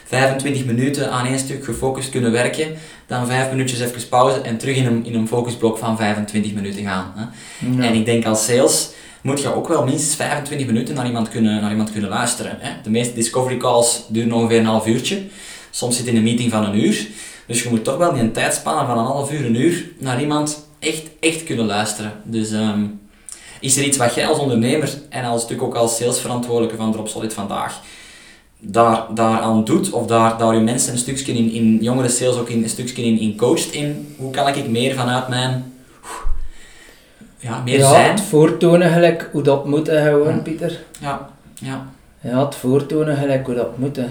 [0.09, 2.67] 25 minuten aan één stuk gefocust kunnen werken,
[3.07, 6.83] dan 5 minuutjes even pauze en terug in een, in een focusblok van 25 minuten
[6.83, 7.13] gaan.
[7.15, 7.83] Hè.
[7.87, 8.89] En ik denk als sales
[9.21, 12.57] moet je ook wel minstens 25 minuten naar iemand kunnen, naar iemand kunnen luisteren.
[12.59, 12.71] Hè.
[12.83, 15.21] De meeste discovery calls duren ongeveer een half uurtje.
[15.69, 17.07] Soms zit in een meeting van een uur.
[17.47, 20.21] Dus je moet toch wel in een tijdspanne van een half uur, een uur naar
[20.21, 22.11] iemand echt, echt kunnen luisteren.
[22.23, 22.99] Dus um,
[23.59, 27.07] is er iets wat jij als ondernemer en als stuk ook als salesverantwoordelijke van Drop
[27.07, 27.81] Solid vandaag
[28.59, 32.49] daar, daaraan doet, of daar, daar je mensen een stukje in, in jongere sales ook
[32.49, 35.73] in, een stukje in, in coacht, in hoe kan ik meer vanuit mijn
[37.37, 38.11] ja, meer ja, zijn.
[38.11, 40.79] het voortonen gelijk hoe dat moet, gewoon, Pieter.
[40.99, 41.87] Ja, ja.
[42.21, 44.05] Ja, het voortonen gelijk hoe dat moet, hè.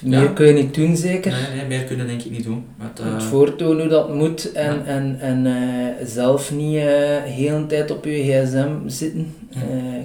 [0.00, 1.32] Meer kun je niet doen, zeker?
[1.32, 2.66] Nee, nee, meer kunnen denk ik niet doen.
[2.76, 3.14] Met, uh...
[3.14, 6.82] Het voortonen hoe dat moet en, en, en uh, zelf niet uh,
[7.22, 9.34] heel een tijd op je gsm zitten.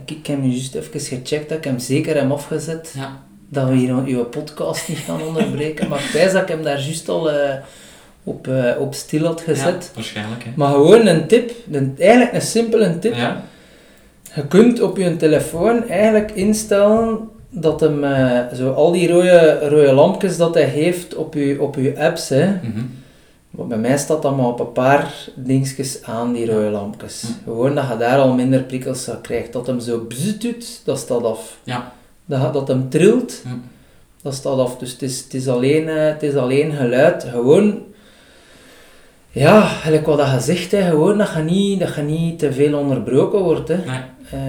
[0.05, 2.93] kijk, ik heb hem juist even gecheckt, dat ik hem zeker heb afgezet.
[2.95, 3.21] Ja.
[3.49, 5.87] Dat we hier je podcast niet gaan onderbreken.
[5.89, 7.29] maar ik wijs dat ik hem daar juist al
[8.23, 8.47] op,
[8.79, 9.83] op stil had gezet.
[9.83, 10.43] Ja, waarschijnlijk.
[10.43, 10.49] Hè.
[10.55, 13.15] Maar gewoon een tip, een, eigenlijk een simpele tip.
[13.15, 13.43] Ja.
[14.35, 19.93] Je kunt op je telefoon eigenlijk instellen dat hem uh, zo al die rode, rode
[19.93, 22.47] lampjes dat hij heeft op je, op uw apps, hè.
[22.47, 23.01] Mm
[23.55, 27.25] bij mij staat dat maar op een paar dingetjes aan, die rode lampjes.
[27.43, 29.53] Gewoon dat je daar al minder prikkels krijgt.
[29.53, 31.57] Dat hem zo bzz doet, dat staat af.
[31.63, 31.91] Ja.
[32.25, 33.55] Dat, dat hem trilt, mhm.
[34.21, 34.77] dat staat af.
[34.77, 37.23] Dus het is, het is, alleen, uh, het is alleen geluid.
[37.23, 37.81] Gewoon,
[39.29, 42.77] ja, gelijk wat je zegt, hè, gewoon dat je, niet, dat je niet te veel
[42.77, 43.67] onderbroken wordt.
[43.67, 43.77] Hè.
[43.77, 44.01] Nee.
[44.33, 44.39] Uh,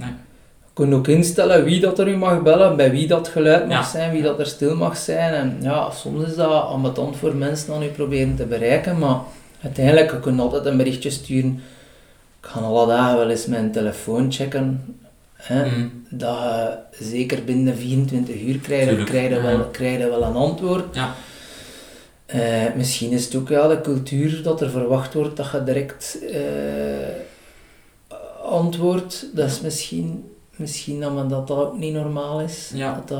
[0.00, 0.21] nee Je
[0.72, 4.12] kunt ook instellen wie dat er u mag bellen, bij wie dat geluid mag zijn,
[4.12, 5.34] wie dat er stil mag zijn.
[5.34, 9.18] En ja, soms is dat ambetant voor mensen dan u proberen te bereiken, maar
[9.62, 11.62] uiteindelijk, je kunt altijd een berichtje sturen.
[12.40, 14.96] Ik ga alle dagen wel eens mijn telefoon checken.
[15.34, 15.86] Hè, Mhm.
[16.10, 16.38] Dat
[16.98, 20.94] je zeker binnen 24 uur krijg, Tuurlijk, krijg, je wel, krijg je wel een antwoord.
[20.94, 21.14] Ja.
[22.26, 26.18] Eh, misschien is het ook ja, de cultuur dat er verwacht wordt dat je direct
[26.32, 26.38] eh,
[28.44, 29.26] antwoordt.
[29.34, 30.24] Dat is misschien,
[30.62, 32.70] misschien dat, men- dat dat ook niet normaal is.
[32.74, 33.02] Ja.
[33.06, 33.18] Dat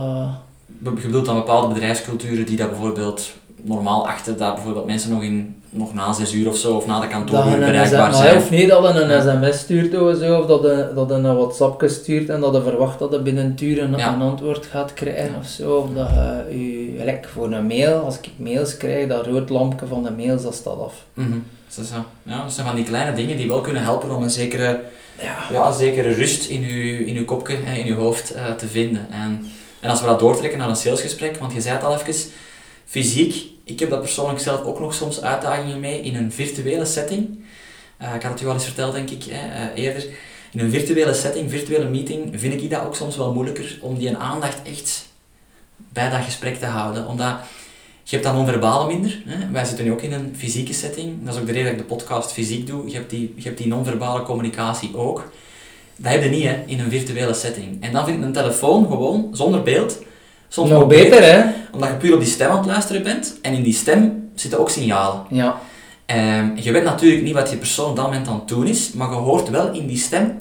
[0.78, 3.30] dat, Je bedoelt dan bepaalde bedrijfsculturen die dat bijvoorbeeld
[3.62, 7.00] normaal achter dat bijvoorbeeld mensen nog, in, nog na zes uur of zo of na
[7.00, 8.36] de kantooruur een bereikbaar zijn.
[8.36, 9.20] of niet dat een Ja.
[9.20, 12.98] sms stuurt of zo, of dat je, dat een WhatsApp stuurt en dat je verwacht
[12.98, 14.14] dat je binnen een uur een, Ja.
[14.14, 15.76] een antwoord gaat krijgen of zo.
[15.76, 16.08] Of dat
[16.50, 20.10] je, je gelijk voor een mail, als ik mails krijg, dat rood lampje van de
[20.10, 21.04] mails, dat staat af.
[21.14, 21.38] Mhm.
[21.74, 22.04] Zo.
[22.22, 24.80] Ja, dat zijn van die kleine dingen die wel kunnen helpen om een zekere,
[25.20, 25.36] Ja.
[25.50, 28.68] ja, een zekere rust in je, in uw kopje en in je hoofd eh, te
[28.68, 29.06] vinden.
[29.10, 29.46] En,
[29.80, 32.30] en als we dat doortrekken naar een salesgesprek, want je zei het al even,
[32.86, 37.44] fysiek, ik heb dat persoonlijk zelf ook nog soms uitdagingen mee in een virtuele setting.
[37.96, 40.04] Eh, ik had het u al eens verteld, denk ik, hè, eh, eerder.
[40.50, 44.16] In een virtuele setting, virtuele meeting, vind ik dat ook soms wel moeilijker om die
[44.16, 45.06] aandacht echt
[45.76, 47.06] bij dat gesprek te houden.
[47.06, 47.34] Omdat
[48.02, 49.22] je hebt dan non-verbale minder.
[49.26, 49.50] Hè?
[49.50, 51.24] Wij zitten nu ook in een fysieke setting.
[51.24, 52.88] Dat is ook de reden dat ik de podcast fysiek doe.
[52.88, 55.32] Je hebt die, je hebt die non-verbale communicatie ook.
[55.96, 57.82] Dat heb je niet hè, in een virtuele setting.
[57.82, 59.98] En dan vind ik een telefoon gewoon, zonder beeld,
[60.48, 61.50] soms Nog beter, hè?
[61.72, 63.38] Omdat je puur op die stem aan het luisteren bent.
[63.42, 65.22] En in die stem zitten ook signalen.
[65.30, 65.60] Ja.
[66.06, 68.92] Ehm, je weet natuurlijk niet wat die persoon op dat moment aan het doen is,
[68.92, 70.38] maar je hoort wel in die stem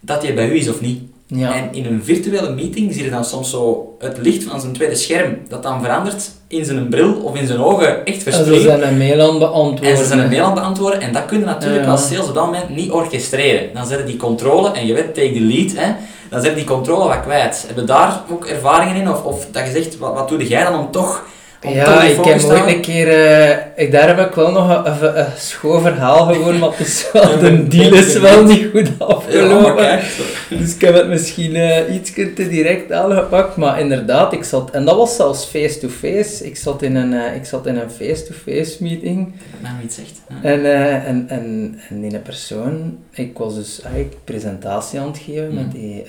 [0.00, 1.02] dat hij bij u is of niet.
[1.28, 1.54] Ja.
[1.54, 4.94] En in een virtuele meeting zie je dan soms zo het licht van zijn tweede
[4.94, 8.88] scherm, dat dan verandert in zijn bril of in zijn ogen echt En ze zijn
[8.88, 9.90] een mail aan beantwoorden.
[9.90, 11.90] En ze zijn een mail aan beantwoorden en dat kun je natuurlijk Ja.
[11.90, 13.70] als sales op dat moment niet orchestreren.
[13.74, 15.92] Dan zet je die controle, en je weet, take the lead, hè,
[16.30, 17.64] dan zet je die controle wat kwijt.
[17.66, 19.10] Heb je daar ook ervaringen in?
[19.10, 21.24] Of, of dat je zegt, wat, wat doe jij dan om toch
[21.60, 23.08] Ja, ik heb ooit een keer...
[23.08, 27.38] eh, ik, daar heb ik wel nog een, een schoon verhaal gewoon, het is wel,
[27.38, 30.00] de maar- deal is wel niet goed maar afgelopen.
[30.48, 34.70] Dus ik heb het misschien eh iets te direct aangepakt, maar inderdaad, ik zat...
[34.70, 36.44] En dat was zelfs face-to-face.
[36.46, 39.24] Ik zat in een eh, ik zat in een face-to-face meeting.
[39.32, 40.20] Dat mij nog iets zegt.
[40.28, 40.48] Ja.
[40.50, 45.54] En, eh, en, en, en die persoon, ik was dus eigenlijk presentatie aan het geven
[45.54, 45.72] met Mhm.
[45.76, 46.02] die,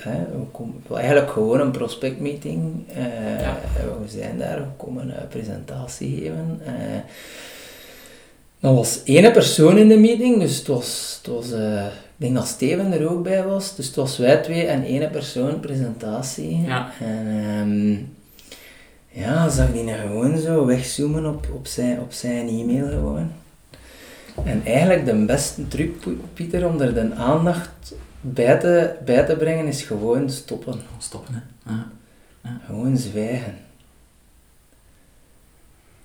[0.94, 2.62] eigenlijk gewoon een prospectmeeting.
[2.94, 3.02] eh
[3.42, 3.56] Ja.
[4.02, 6.60] We zijn daar, we komen een presentatie geven.
[8.60, 12.34] er was één persoon in de meeting, dus het was, het was eh, ik denk
[12.34, 16.60] dat Steven er ook bij was, dus het was wij twee en één persoon presentatie.
[16.60, 16.92] Ja.
[17.00, 17.96] En ehm,
[19.20, 23.30] ja, zag die nou gewoon zo wegzoomen op, op, zijn, op zijn e-mail gewoon.
[24.44, 25.90] En eigenlijk de beste truc,
[26.34, 30.80] Pieter, om er de aandacht bij te, bij te brengen, is gewoon stoppen.
[30.98, 31.72] Stoppen, hè.
[31.72, 31.86] Ja.
[32.66, 33.54] Gewoon zwijgen.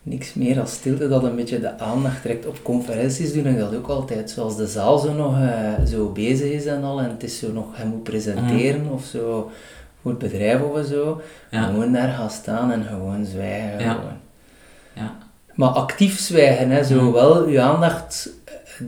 [0.05, 2.45] Niks meer als stilte dat een beetje de aandacht trekt.
[2.47, 4.29] Op conferenties doe ik dat ook altijd.
[4.29, 7.51] Zoals de zaal zo nog eh, zo bezig is en al, en het is zo
[7.51, 9.51] nog, hij moet presenteren of zo,
[10.01, 11.21] voor het bedrijf of zo.
[11.51, 11.63] Ja.
[11.63, 13.79] Gewoon daar gaan staan en gewoon zwijgen.
[13.79, 13.93] Ja.
[13.93, 14.17] Gewoon.
[14.93, 15.15] Ja.
[15.53, 17.11] Maar actief zwijgen, hè, zo Mhm.
[17.11, 18.29] wel je aandacht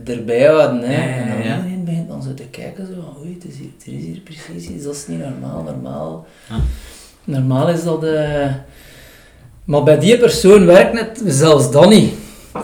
[0.04, 0.80] erbij houden.
[0.88, 0.94] Hè.
[1.20, 3.98] En dan iedereen begint dan zo te kijken, zo van, oei, het is hier, er
[3.98, 5.62] is hier precies iets, dat is niet normaal.
[5.62, 6.56] Normaal, Ja.
[7.24, 8.04] normaal is dat...
[8.04, 8.50] eh
[9.66, 12.14] Maar bij die persoon werkt het zelfs dan niet.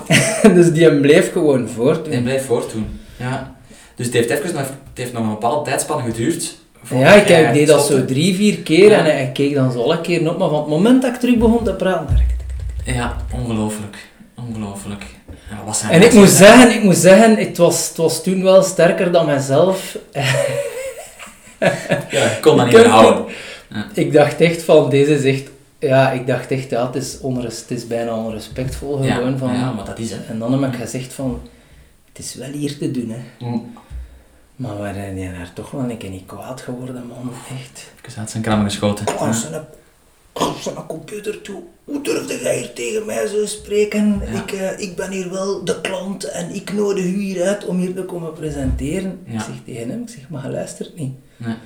[0.55, 2.13] dus die bleef gewoon voortdoen.
[2.13, 3.01] En blijf voortdoen.
[3.17, 3.55] Ja.
[3.97, 6.55] Dus het heeft, even nog, het heeft nog een bepaalde tijdspanne geduurd.
[6.91, 9.07] Ja, ik, ik deed dat zo drie, vier keer Ja.
[9.07, 11.37] en ik keek dan zo alle keer op, maar van het moment dat ik terug
[11.37, 12.27] begon te praten,
[12.85, 13.97] Ja, ongelooflijk.
[14.49, 15.05] Ongelooflijk.
[15.51, 19.13] Ja, En ik moet zeggen, ik moet zeggen, het was, het was toen wel sterker
[19.13, 19.97] dan mezelf.
[22.11, 23.25] Ja, ik kon dat niet meer houden.
[23.95, 25.51] Ik dacht echt van, deze zegt...
[25.83, 29.53] Ja, ik dacht echt, ja, het is, onres, het is bijna onrespectvol Ja, gewoon van...
[29.53, 30.27] ja, maar dat is het.
[30.27, 31.41] En dan heb ik gezegd van,
[32.09, 33.47] het is wel hier te doen, hè.
[33.47, 33.73] Mm.
[34.57, 37.33] Maar we zijn daar toch wel een keer niet kwaad geworden, man.
[37.61, 37.91] Echt.
[38.07, 39.05] Even uit zijn kram geschoten.
[39.05, 39.67] Klas en
[40.77, 41.63] een computer toe.
[41.85, 44.21] Hoe durfde jij hier tegen mij zo spreken?
[44.33, 44.41] Ja.
[44.43, 47.79] Ik, eh, ik ben hier wel de klant en ik nodig u hier uit om
[47.79, 49.21] hier te komen presenteren.
[49.27, 49.33] Ja.
[49.33, 51.15] Ik zeg tegen hem, ik zeg, maar je luistert niet.
[51.37, 51.57] Nee.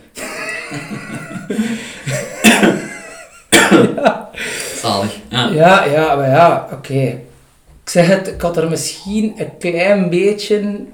[4.87, 5.17] Zalig.
[5.29, 5.49] Ja.
[5.49, 6.95] Ja, ja, maar ja, oké.
[7.83, 10.85] Ik zeg het, ik had er misschien een klein beetje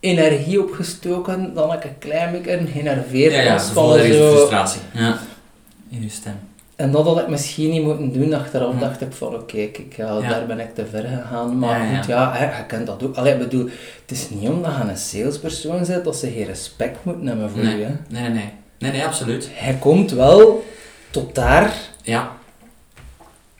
[0.00, 4.30] energie op gestoken, dan ik een klein beetje generveerd Ja, ja, was je van zo...
[4.30, 4.80] frustratie.
[4.92, 5.18] Ja.
[5.90, 6.38] In uw stem.
[6.76, 8.34] En dat had ik misschien niet moeten doen.
[8.34, 8.80] Achteraf Ja.
[8.80, 10.28] dacht ik van, oké, kijk, ja, Ja.
[10.28, 11.58] daar ben ik te ver gegaan.
[11.58, 13.16] Maar goed, ja, hè, je kent dat ook.
[13.16, 13.64] Allee, ik bedoel,
[14.00, 17.62] het is niet omdat je een salespersoon bent dat ze geen respect moeten hebben voor
[17.62, 17.78] Nee.
[17.78, 17.84] je.
[17.84, 17.90] hè.
[18.08, 18.48] Nee, nee, nee.
[18.78, 19.48] Nee, nee, absoluut.
[19.52, 20.64] Hij komt wel
[21.10, 22.32] tot daar Ja,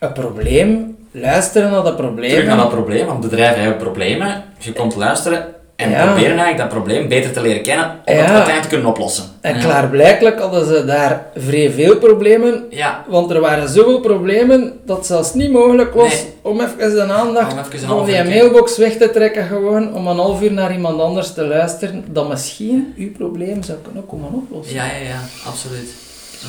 [0.05, 2.31] een probleem, luisteren naar dat probleem.
[2.31, 4.43] terug naar dat probleem, want bedrijven hebben problemen.
[4.59, 6.03] Je komt luisteren en Ja.
[6.05, 8.21] proberen eigenlijk dat probleem beter te leren kennen om het Ja.
[8.25, 9.25] uiteindelijk te kunnen oplossen.
[9.41, 9.61] En Ja.
[9.61, 15.07] klaarblijkelijk hadden ze daar vrij veel problemen, Ja, want er waren zoveel problemen dat het
[15.07, 16.33] zelfs niet mogelijk was Nee.
[16.43, 20.17] om even de aandacht Om even van die mailbox weg te trekken gewoon, om een
[20.17, 24.75] half uur naar iemand anders te luisteren, dat misschien uw probleem zou kunnen komen oplossen.
[24.75, 25.91] ja, ja, ja, absoluut.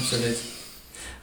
[0.02, 0.38] Absoluut.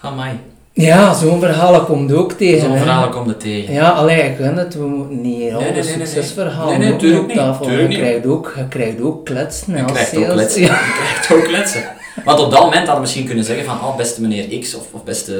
[0.00, 0.30] Amai.
[0.74, 2.60] Ja, zo'n verhalen komt ook tegen.
[2.60, 3.74] Zo'n verhaal komt er tegen.
[3.74, 6.78] Ja, alleen ik gun het, we moeten niet Nee, nee, nee, nee, nee.
[6.78, 7.70] Nee, op tafel.
[7.70, 9.76] je, krijgt ook, je krijgt ook kletsen.
[9.76, 10.60] Je krijgt ook kletsen.
[10.60, 10.66] Ja.
[10.68, 11.82] Je krijgt ook kletsen.
[12.24, 14.86] Want op dat moment hadden we misschien kunnen zeggen van, oh beste meneer X, of,
[14.90, 15.32] of beste,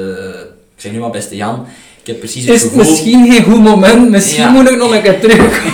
[0.74, 1.66] ik zeg nu maar beste Jan,
[2.00, 2.90] ik heb precies het Is het gevoel...
[2.90, 4.50] misschien geen goed moment, misschien Ja.
[4.50, 5.62] moet ik nog een keer terug.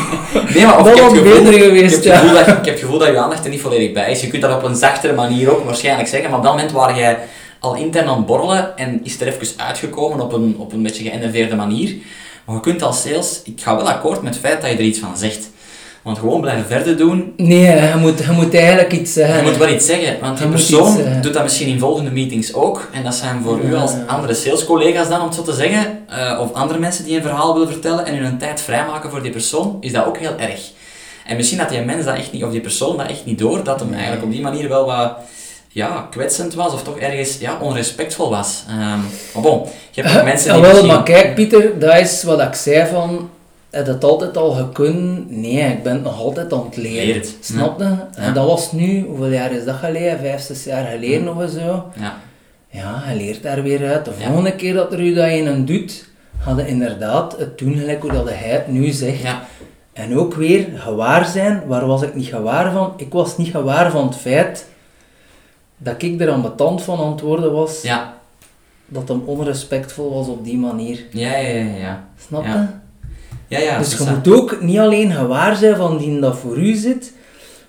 [0.54, 2.32] Nee, maar of Dat ik heb het gevoel, beter geweest, ik heb het ja.
[2.32, 4.20] dat, ik heb het gevoel dat je aandacht er niet volledig bij is.
[4.20, 6.98] Je kunt dat op een zachtere manier ook waarschijnlijk zeggen, maar op dat moment waar
[6.98, 7.18] jij
[7.60, 11.10] al intern aan het borrelen en is er even uitgekomen op een, op een beetje
[11.10, 11.96] geënerveerde manier.
[12.44, 14.82] Maar je kunt als sales, ik ga wel akkoord met het feit dat je er
[14.82, 15.50] iets van zegt.
[16.02, 19.36] Want gewoon blijven verder doen, Nee, je moet, je moet eigenlijk iets zeggen.
[19.36, 22.54] je moet wel iets zeggen, want die Je persoon doet dat misschien in volgende meetings
[22.54, 22.88] ook.
[22.92, 26.38] En dat zijn voor u als andere salescollega's dan, om het zo te zeggen, eh,
[26.40, 29.76] of andere mensen die een verhaal willen vertellen en hun tijd vrijmaken voor die persoon,
[29.80, 30.60] is dat ook heel erg.
[31.26, 33.64] En misschien dat die mens dat echt niet, of die persoon dat echt niet door,
[33.64, 35.12] dat hem eigenlijk op die manier wel wat
[35.68, 38.64] ja, kwetsend was, of toch ergens ja, onrespectvol was.
[38.68, 38.78] Ehm,
[39.34, 40.94] maar bon, je hebt ook mensen die Ja, wel, misschien...
[40.94, 43.30] maar kijk Pieter, dat is wat ik zei van...
[43.70, 45.30] Heb het altijd al gekund?
[45.30, 47.22] Nee, ik ben het nog altijd aan het leren.
[47.40, 47.96] Snap je?
[48.14, 50.18] En dat was nu, hoeveel jaar is dat geleden?
[50.18, 51.84] Vijf, zes jaar geleden of zo.
[52.00, 52.16] Ja,
[52.70, 54.04] Ja, je leert daar weer uit.
[54.04, 56.04] De volgende keer dat er u dat in een doet,
[56.56, 59.22] je inderdaad het doen gelijk hoe dat hij het nu zegt.
[59.22, 59.42] ja,
[59.92, 62.92] En ook weer gewaar zijn, waar was ik niet gewaar van?
[62.96, 64.66] Ik was niet gewaar van het feit
[65.78, 68.14] dat ik er aan betand van aan het worden was, ja,
[68.86, 71.04] dat hem onrespectvol was op die manier.
[71.10, 72.04] ja, ja, ja, ja.
[72.26, 72.48] Snap je?
[72.48, 72.80] Ja.
[73.48, 76.74] Ja, ja, dus je moet ook niet alleen gewaar zijn van die dat voor u
[76.74, 77.12] zit,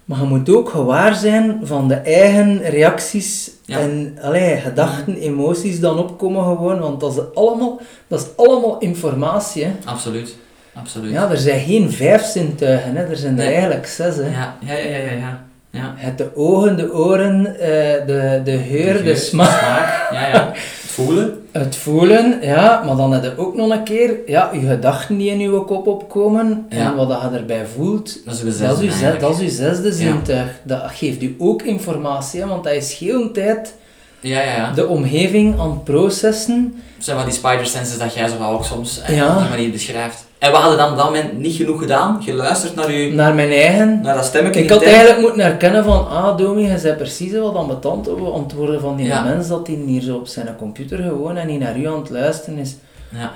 [0.05, 3.79] maar je moet ook gewaar zijn van de eigen reacties Ja.
[3.79, 9.63] en allee, gedachten, emoties dan opkomen gewoon, want dat is allemaal, dat is allemaal informatie.
[9.63, 9.71] Hè.
[9.85, 10.35] Absoluut,
[10.73, 11.11] absoluut.
[11.11, 13.03] Ja, er zijn geen vijf zintuigen, hè.
[13.03, 14.15] er zijn er eigenlijk zes.
[14.15, 14.29] Hè.
[14.29, 15.43] ja, ja, ja, ja, ja.
[15.71, 15.93] Ja.
[15.95, 20.51] Het de ogen, de oren, eh, de, de geur, de, smaak, Ja, ja.
[20.89, 21.47] Het voelen.
[21.51, 25.29] het voelen, ja, maar dan heb je ook nog een keer ja, je gedachten die
[25.31, 26.77] in je kop opkomen Ja.
[26.77, 28.25] en wat je erbij voelt.
[28.25, 29.19] Dat is uw Dat is, zesde zes, eigenlijk.
[29.19, 30.49] dat is uw zesde zintuig.
[30.63, 33.75] Dat geeft u ook informatie, want dat is heel tijd
[34.19, 34.71] Ja, ja, ja.
[34.71, 36.73] de omgeving aan het processen.
[36.95, 39.33] Dat zijn wel die spider senses dat jij zo ook soms eh, Ja.
[39.35, 40.25] op die manier beschrijft.
[40.39, 43.51] En we hadden dan op dat moment niet genoeg gedaan, geluisterd naar, u, Naar mijn
[43.51, 44.01] eigen.
[44.01, 44.63] naar dat stemmetje.
[44.63, 48.81] Ik had eigenlijk moeten herkennen van, ah Domi, je zei precies wat ambetant over antwoorden
[48.81, 49.23] van die Ja.
[49.23, 52.09] mens dat hij hier zo op zijn computer gewoon en niet naar u aan het
[52.09, 52.75] luisteren is.
[53.09, 53.31] Ja,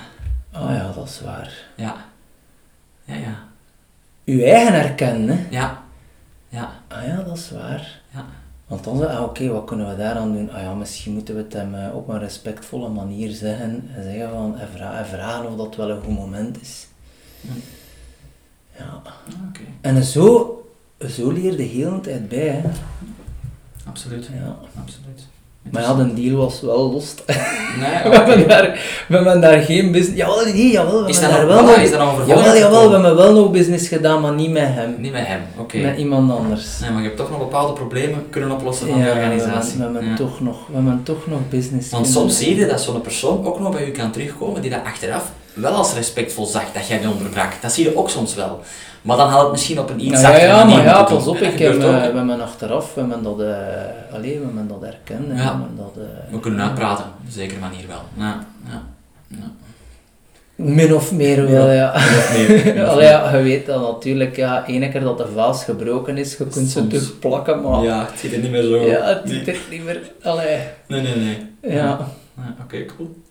[0.52, 1.52] Ah ja, dat is waar.
[1.76, 1.96] ja.
[3.06, 3.38] Ja, ja.
[4.26, 5.46] Uw eigen herkennen, hè.
[5.58, 5.82] Ja.
[6.50, 6.70] Ja.
[6.88, 8.00] Ah ja, dat is waar.
[8.13, 8.26] Ja.
[8.68, 10.52] Want dan zei ah oké, wat kunnen we daaraan doen?
[10.52, 14.30] Ah ja, misschien moeten we het hem eh, op een respectvolle manier zeggen en zeggen
[14.30, 16.88] van, en vragen of dat wel een goed moment is.
[18.77, 19.01] Ja.
[19.49, 19.62] Oké.
[19.82, 20.58] En zo,
[21.10, 22.62] zo leer je heel de tijd bij, hè.
[23.88, 24.29] Absoluut.
[24.34, 24.56] Ja.
[24.82, 25.27] Absoluut.
[25.71, 27.23] Maar ja, de deal was wel lost.
[27.79, 30.17] Nee, We hebben daar, we hebben daar geen business...
[30.17, 31.03] Jawel, nee, jawel.
[31.03, 31.86] We Is hebben dat daar wel voilà, nog...
[31.86, 34.95] is dat Jawel, jawel, we hebben wel nog business gedaan, maar niet met hem.
[34.99, 35.77] Niet met hem, oké.
[35.77, 36.79] Met iemand anders.
[36.79, 39.38] Nee, maar je hebt toch nog bepaalde problemen kunnen oplossen van ja, de we hebben,
[39.39, 39.77] organisatie.
[39.77, 40.15] we, hebben Ja.
[40.15, 43.60] toch nog, we hebben toch nog business Want soms zie je dat zo'n persoon ook
[43.60, 47.10] nog bij u kan terugkomen die dat achteraf wel als respectvol zag dat jij die
[47.10, 47.62] onderbrak.
[47.62, 48.60] Dat zie je ook soms wel.
[49.02, 51.38] Maar dan had het misschien op een iets Ja, ja, ja, maar ja, pas op,
[51.38, 55.30] ik heb, eh, we hebben achteraf, we hebben dat, eh allee, we hebben dat herkend.
[55.30, 55.60] en Ja.
[55.76, 58.02] We, dat, eh, We kunnen uitpraten, op een zekere manier wel.
[58.18, 58.82] Ja, ja.
[59.28, 59.52] ja.
[60.56, 61.89] Min of meer wel, ja.
[62.92, 66.48] Allee, ja, je weet dat natuurlijk, ja, ene keer dat de vaas gebroken is, je
[66.48, 69.34] kunt ze terug plakken, maar ja, Ja, het ziet er niet meer zo het Nee.
[69.38, 71.38] ziet er niet meer, allee, Nee, nee, nee.
[71.76, 71.98] ja.
[72.38, 73.23] Ja, Oké, cool.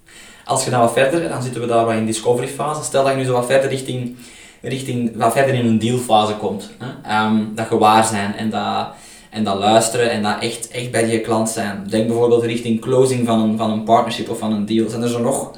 [0.44, 2.84] Als je dan wat verder, dan zitten we daar wat in discovery fase.
[2.84, 4.16] Stel dat je nu zo wat verder richting,
[4.60, 6.70] richting wat verder in een dealfase komt.
[6.78, 7.08] Hè?
[7.10, 8.86] Ehm, dat gewaar zijn en dat,
[9.30, 11.86] en dat luisteren en dat echt, echt bij je klant zijn.
[11.88, 14.88] Denk bijvoorbeeld richting closing van een, van een partnership of van een deal.
[14.88, 15.50] Zijn er zo nog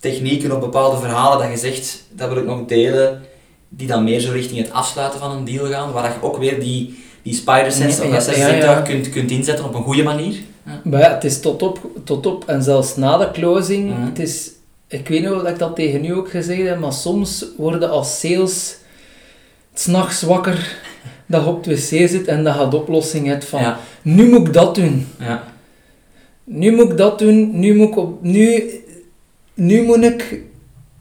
[0.00, 3.22] technieken of bepaalde verhalen dat je zegt, dat wil ik nog delen,
[3.68, 6.60] die dan meer zo richting het afsluiten van een deal gaan, waar je ook weer
[6.60, 10.02] die, die spider sense Nee, of dat ja, ja, kunt, kunt inzetten op een goede
[10.02, 10.36] manier?
[10.66, 10.80] Ja.
[10.84, 14.50] Maar ja, het is tot op, tot op en zelfs na de closing, het is,
[14.88, 18.20] ik weet niet of ik dat tegen u ook gezegd heb, maar soms worden als
[18.20, 18.76] sales
[19.74, 20.76] s'nachts wakker
[21.26, 23.78] dat je op het wc zit en dat je de oplossing hebt van, Ja.
[24.02, 25.06] nu moet ik dat doen.
[25.18, 25.44] Ja.
[26.44, 28.70] Nu moet ik dat doen, nu moet ik, op, nu,
[29.54, 30.40] nu moet ik,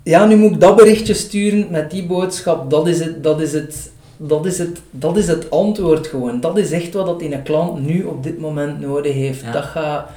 [0.04, 2.69] ja, nu moet ik dat berichtje sturen met die boodschap.
[2.69, 6.39] Dat is het, dat is het, dat is het, dat is het antwoord gewoon.
[6.39, 9.41] Dat is echt wat dat in een klant nu op dit moment nodig heeft.
[9.41, 9.52] Ja.
[9.52, 10.10] Dat gaat,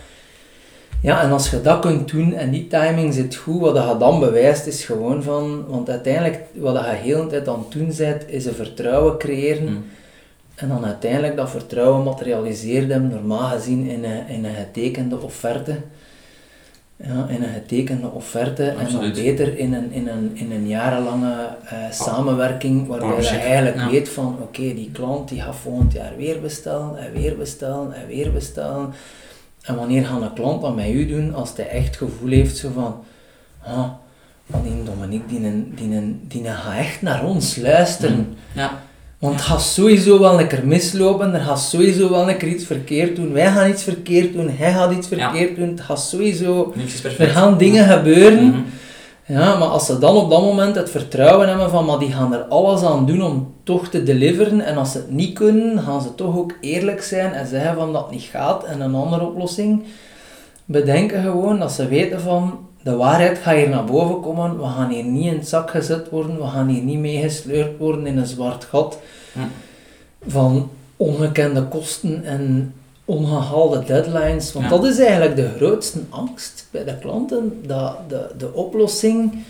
[1.03, 4.21] ja, en als je dat kunt doen en die timing zit goed, wat je dan
[4.21, 8.25] bewijst is gewoon van, want uiteindelijk wat je heel de tijd aan het doen bent,
[8.27, 9.73] is een vertrouwen creëren.
[9.73, 9.85] Mm.
[10.55, 15.77] En dan uiteindelijk dat vertrouwen materialiseert hem normaal gezien in een, in een getekende offerte.
[17.05, 21.49] Ja, in een getekende offerte en nog beter in een, in een, in een jarenlange
[21.65, 23.91] eh, samenwerking waarbij je eigenlijk ja.
[23.91, 28.07] weet van oké, die klant die gaat volgend jaar weer bestellen en weer bestellen en
[28.07, 28.93] weer bestellen.
[29.63, 32.71] En wanneer gaat een klant dat met u doen als hij echt gevoel heeft zo
[32.75, 33.05] van
[33.63, 33.91] ah,
[34.63, 35.41] die Dominique die,
[35.75, 38.17] die, die een gaat echt naar ons luisteren.
[38.17, 38.35] Mm.
[38.53, 38.83] Ja.
[39.27, 42.65] Want het gaat sowieso wel een keer mislopen, er gaat sowieso wel een keer iets
[42.65, 43.33] verkeerd doen.
[43.33, 45.17] Wij gaan iets verkeerd doen, hij gaat iets Ja.
[45.31, 45.69] verkeerd doen.
[45.69, 46.75] Het gaat sowieso...
[47.19, 48.45] Er gaan dingen gebeuren.
[48.49, 48.59] Mhm.
[49.27, 52.35] Ja, maar als ze dan op dat moment het vertrouwen hebben van, maar die gaan
[52.35, 54.61] er alles aan doen om toch te deliveren.
[54.61, 57.93] En als ze het niet kunnen, gaan ze toch ook eerlijk zijn en zeggen van
[57.93, 59.83] dat het niet gaat en een andere oplossing
[60.65, 61.59] bedenken gewoon.
[61.59, 64.59] Dat ze weten van, de waarheid gaat hier naar boven komen.
[64.59, 66.39] We gaan hier niet in het zak gezet worden.
[66.39, 68.99] We gaan hier niet meegesleurd worden in een zwart gat
[70.27, 74.53] Van ongekende kosten en ongehaalde deadlines.
[74.53, 74.71] Want Ja.
[74.71, 79.45] dat is eigenlijk de grootste angst bij de klanten, dat de, de oplossing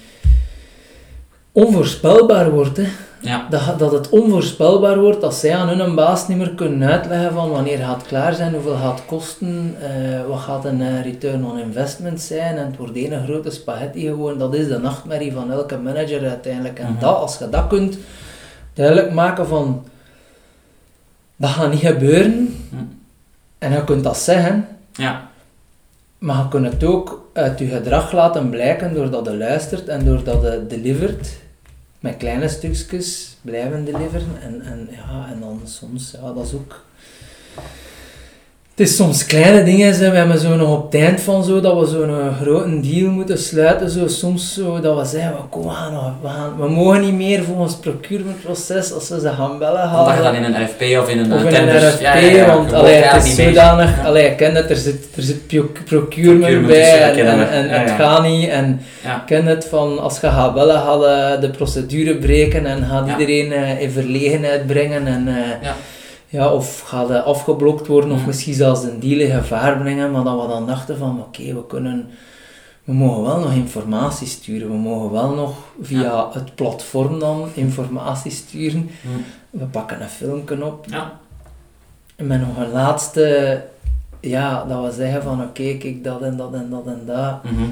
[1.53, 2.77] onvoorspelbaar wordt.
[2.77, 2.87] Hè.
[3.21, 3.47] Ja.
[3.51, 7.51] Dat, dat het onvoorspelbaar wordt, dat zij aan hun baas niet meer kunnen uitleggen van
[7.51, 11.47] wanneer gaat het klaar zijn, hoeveel gaat het kosten, eh, wat gaat een eh, return
[11.47, 14.39] on investment zijn en het wordt één grote spaghetti gewoon.
[14.39, 16.79] Dat is de nachtmerrie van elke manager uiteindelijk.
[16.79, 17.01] En Mhm.
[17.01, 17.99] dat, als je dat kunt
[18.77, 19.85] duidelijk maken van
[21.37, 22.83] dat gaat niet gebeuren Mhm.
[23.59, 25.31] en je kunt dat zeggen, Ja.
[26.19, 30.43] maar je kunt het ook uit je gedrag laten blijken doordat je luistert en doordat
[30.43, 31.29] je delivert.
[32.01, 34.41] Met kleine stukjes blijven deliveren.
[34.43, 36.85] En, en, ja, en dan soms, ja, dat is ook...
[38.77, 41.61] Het is soms kleine dingen, zo, we hebben zo nog op het eind van zo,
[41.61, 43.91] dat we zo'n grote deal moeten sluiten.
[43.91, 47.43] Zo, soms zo, dat we zeggen, "Wel, kom, nog- we, gaan, we mogen niet meer
[47.43, 50.17] voor ons procurementproces, als we ze gaan bellen, Omdat halen.
[50.17, 51.83] je dan in een RFP of in een Of eh, in tenders...
[51.85, 54.71] een RFP, ja, ja, ja, je want allee, het is zodanig, allee, ik ken het,
[54.71, 58.49] er zit, er zit pro- procurement, bij en, en, het gaat niet.
[58.49, 62.85] En ik ken het van, als je gaat bellen, gaat je de procedure breken en
[62.91, 65.07] gaat iedereen eh, in verlegenheid brengen.
[65.07, 65.69] En, eh,
[66.29, 66.53] Ja.
[66.53, 70.43] of gaat je afgeblokt worden, of misschien zelfs een deal in gevaar brengen, maar dat
[70.43, 72.09] we dan dachten van, oké, we kunnen...
[72.85, 76.29] We mogen wel nog informatie sturen, we mogen wel nog via Ja.
[76.33, 78.91] het platform dan informatie sturen.
[79.51, 81.13] We pakken een filmpje op, Ja.
[82.17, 83.63] en met nog een laatste,
[84.21, 87.45] ja, dat we zeggen van oké, kijk dat en dat en dat en dat.
[87.45, 87.63] Mhm.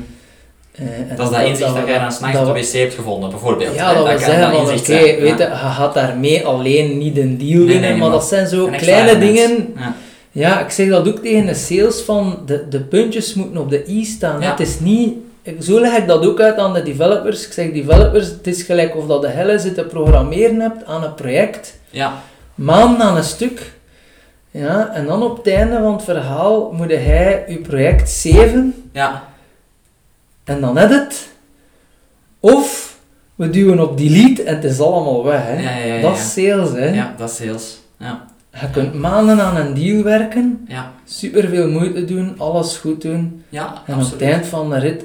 [0.75, 3.31] En Dat is dat inzicht dat jij dan s'nachts dat op de wc hebt gevonden,
[3.31, 3.75] bijvoorbeeld.
[3.75, 7.17] Ja, dat we kan zeggen dat van oké, weet je, je gaat daarmee alleen niet
[7.17, 9.21] een deal Nee, winnen, nee, maar dat zijn zo kleine element.
[9.21, 9.75] dingen.
[9.77, 9.95] Ja.
[10.31, 13.85] Ja, ik zeg dat ook tegen de sales van de, de puntjes moeten op de
[13.89, 14.41] i staan.
[14.41, 14.51] Ja.
[14.51, 15.15] Het is niet,
[15.61, 17.47] zo leg ik dat ook uit aan de developers.
[17.47, 21.05] Ik zeg developers, het is gelijk of dat de helle zit te programmeren hebt aan
[21.05, 21.79] een project.
[21.91, 22.13] Ja.
[22.55, 23.73] maanden aan een stuk.
[24.51, 29.25] Ja, en dan op het einde van het verhaal moet hij je project zeven Ja.
[30.45, 31.29] En dan het.
[32.41, 32.99] Of
[33.35, 35.43] we duwen op delete en het is allemaal weg.
[35.43, 35.53] Hè.
[35.63, 36.71] Ja, ja, ja, dat is sales.
[36.71, 36.85] Hè.
[36.95, 37.81] Ja, dat is sales.
[37.99, 38.25] Ja.
[38.61, 40.93] Je kunt maanden aan een deal werken, Ja.
[41.05, 43.43] super veel moeite doen, alles goed doen.
[43.49, 45.05] Ja, En op het eind van de rit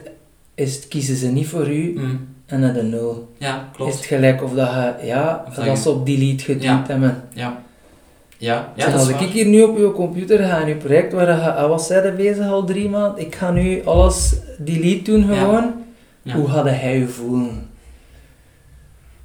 [0.56, 2.28] is het, kiezen ze niet voor u Mm.
[2.45, 3.34] en het een nul.
[3.38, 3.93] Ja, Is klopt.
[3.93, 7.23] het gelijk of dat je, ja, Of dat, dat je- ze op delete geduwd hebben.
[7.34, 7.62] Ja.
[8.41, 11.67] Ja, ja als ik hier nu op uw computer ga, in uw project waar je,
[11.67, 15.73] wat zei je bezig al drie maanden, ik ga nu alles delete doen gewoon,
[16.21, 16.34] Ja.
[16.36, 17.69] hoe gaat hij je voelen?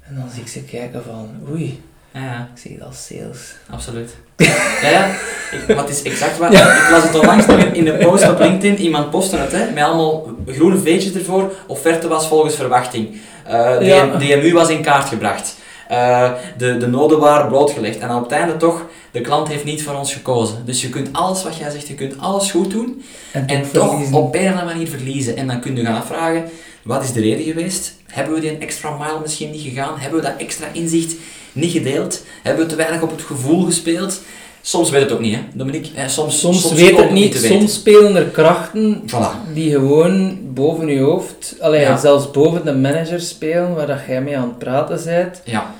[0.01, 3.55] En dan zie ik ze kijken van, oei, Ja, ik zie dat is sales.
[3.69, 4.15] absoluut.
[4.81, 5.05] Ja, ja.
[5.51, 6.51] Ik, het is exact waar.
[6.53, 8.77] Ik las het onlangs nog in een post op LinkedIn.
[8.79, 11.53] Iemand postte het, hè, met allemaal groene veetjes ervoor.
[11.67, 13.21] Offerte was volgens verwachting.
[13.45, 14.17] Eh Ja.
[14.17, 15.55] DMU was in kaart gebracht.
[15.87, 17.99] Eh, de, de noden waren blootgelegd.
[17.99, 20.65] En op het einde toch, de klant heeft niet voor ons gekozen.
[20.65, 23.03] Dus je kunt alles wat jij zegt, je kunt alles goed doen.
[23.31, 25.37] En, En toch op een of andere manier verliezen.
[25.37, 26.49] En dan kun je gaan afvragen,
[26.83, 27.93] wat is de reden geweest?
[28.07, 29.99] Hebben we die een extra mile misschien niet gegaan?
[29.99, 31.15] Hebben we dat extra inzicht
[31.51, 32.23] niet gedeeld?
[32.43, 34.21] Hebben we te weinig op het gevoel gespeeld?
[34.67, 35.89] Soms weet het ook niet, hè, Dominique?
[35.95, 39.53] Eh, soms, Soms, soms weet het niet, soms spelen er krachten Voilà.
[39.53, 41.97] die gewoon boven je hoofd, allee, Ja.
[41.97, 45.41] zelfs boven de manager spelen, waar dat jij mee aan het praten bent.
[45.43, 45.73] Ja,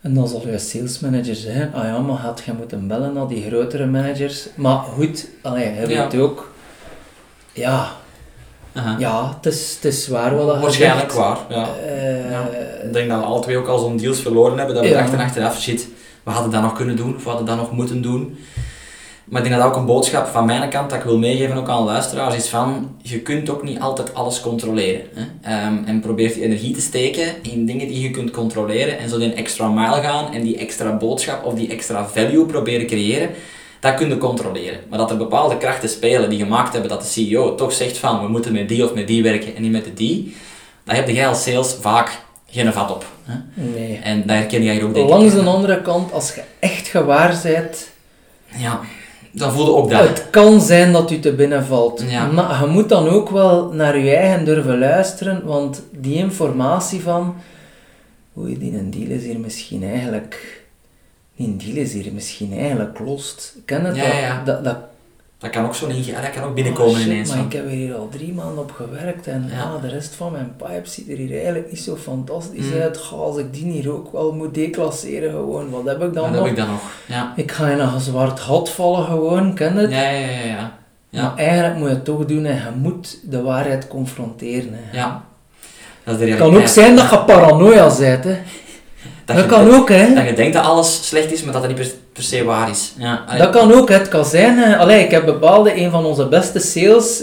[0.00, 3.26] En dan zal je sales manager zeggen, ah ja, maar had je moeten bellen naar
[3.28, 4.46] die grotere managers.
[4.54, 6.08] Maar goed, allee, hij Ja.
[6.10, 6.50] weet ook,
[7.52, 7.88] ja,
[8.72, 8.96] Aha.
[8.98, 11.66] ja, het is, het is waar wat je Waarschijnlijk waar, ja.
[11.86, 12.48] Eh, Ja.
[12.84, 14.98] Ik denk dat we alle twee ook al zo'n deals verloren hebben, dat we Ja.
[15.00, 15.88] dachten achteraf, shit,
[16.22, 18.38] we hadden dat nog kunnen doen, of we hadden dat nog moeten doen.
[19.30, 21.56] Maar ik denk dat dat ook een boodschap van mijn kant dat ik wil meegeven
[21.56, 25.02] ook aan luisteraars is van, je kunt ook niet altijd alles controleren.
[25.14, 25.24] Hè?
[25.42, 29.18] Ehm, en probeer die energie te steken in dingen die je kunt controleren en zo
[29.18, 33.30] die extra mile gaan en die extra boodschap of die extra value proberen creëren.
[33.80, 34.80] Dat kun je controleren.
[34.88, 38.22] Maar dat er bepaalde krachten spelen die gemaakt hebben dat de CEO toch zegt van,
[38.22, 40.36] we moeten met die of met die werken en niet met de die.
[40.84, 43.04] Daar heb jij als sales vaak geen vat op.
[43.24, 43.34] Hè?
[43.54, 44.00] nee.
[44.02, 45.08] En daar herken jij ook denk.
[45.08, 47.88] Langs de andere kant, als je echt gewaar bent,
[48.56, 48.80] Ja,
[49.32, 50.08] dan voelde ook dat.
[50.08, 52.04] het kan zijn dat u te binnen valt.
[52.08, 52.26] Ja.
[52.26, 57.34] Maar je moet dan ook wel naar je eigen durven luisteren, want die informatie van,
[58.38, 60.62] oei, die een deal is hier misschien eigenlijk,
[61.36, 63.54] die deal is hier misschien eigenlijk lost.
[63.64, 64.12] Ken het Ja, dat?
[64.12, 64.42] ja, ja.
[64.44, 64.76] Dat, dat
[65.40, 67.28] Dat kan ook zo niet, dat kan ook binnenkomen Oh, shit, ineens.
[67.34, 69.62] Maar ik heb hier al drie maanden op gewerkt en Ja.
[69.62, 72.80] ah, de rest van mijn pipe ziet er hier eigenlijk niet zo fantastisch Mm.
[72.80, 73.00] uit.
[73.12, 76.40] Als ik die hier ook wel moet declasseren, gewoon, wat heb ik dan nog?
[76.42, 76.80] heb ik dan nog.
[77.06, 77.32] Ja.
[77.36, 79.90] Ik ga in een zwart gat vallen gewoon, ken het?
[79.90, 80.78] Ja, ja, ja, ja.
[81.10, 81.22] Ja.
[81.22, 84.70] Maar eigenlijk moet je het toch doen en je moet de waarheid confronteren.
[84.72, 84.98] Hè.
[84.98, 85.24] ja.
[86.04, 88.24] Dat is de Het kan ook zijn dat je paranoia bent.
[88.24, 88.38] Hè.
[89.34, 90.14] Dat, Dat, kan ook, hè.
[90.14, 92.70] dat je denkt dat alles slecht is, maar dat het niet per, per se waar
[92.70, 92.92] is.
[92.96, 93.24] Ja.
[93.26, 93.38] allee.
[93.40, 93.94] Dat kan ook, hè.
[93.94, 94.58] het kan zijn.
[94.58, 94.76] Hè.
[94.76, 97.22] Allee, ik heb bepaalde, een van onze beste sales,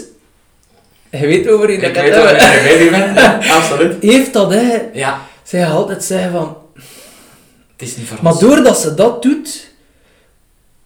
[1.10, 3.18] je weet over wie ik dat ik weet wie je bent.
[3.18, 3.94] Ja, absoluut.
[4.02, 4.76] heeft dat, hè.
[4.92, 6.56] Ja, Zij altijd zeggen van,
[7.76, 8.40] het is niet voor maar ons.
[8.40, 9.67] doordat ze dat doet,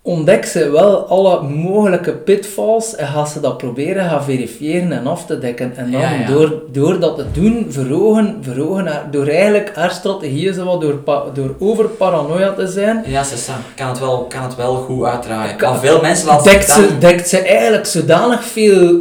[0.04, 5.26] ontdekt ze wel alle mogelijke pitfalls en gaat ze dat proberen gaan verifiëren en af
[5.26, 5.76] te dekken.
[5.76, 6.26] En dan Ja, ja.
[6.26, 11.00] Door, door dat te doen, verhogen, verhogen haar, door eigenlijk haar strategieën zo wat door,
[11.34, 15.56] door over paranoia te zijn, Ja, Sessa, kan het wel, kan het wel goed uitdraaien.
[15.56, 18.98] Kan- veel mensen laten dekt ze, dekt ze eigenlijk zodanig veel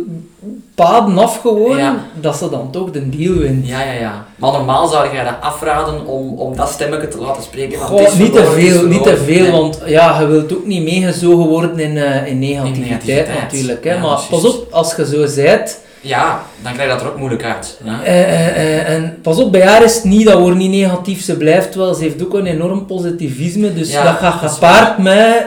[0.76, 1.96] paden af gewoon, Ja.
[2.20, 3.68] dat ze dan toch de deal wint.
[3.68, 4.26] Ja, ja, ja.
[4.36, 7.80] Maar normaal zou jij dat afraden om, om dat stemmetje te laten spreken.
[7.80, 9.52] Goh, niet te verloren, veel, niet te veel, Nee.
[9.52, 13.42] want ja, je wilt ook niet meegezogen worden in, eh, in negativiteit, negativiteit.
[13.42, 13.84] natuurlijk.
[13.84, 13.94] Hè.
[13.94, 17.18] Ja, maar pas op, als je zo zijt, Ja, dan krijg je dat er ook
[17.18, 17.80] moeilijk uit.
[17.84, 18.04] Ja.
[18.04, 21.38] eh, eh, en pas op, bij haar is het niet, dat wordt niet negatief, ze
[21.38, 25.46] blijft wel, ze heeft ook een enorm positivisme, dus dat gaat gepaard met...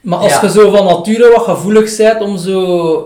[0.00, 0.40] Maar als Ja.
[0.42, 2.60] je zo van nature wat gevoelig bent om zo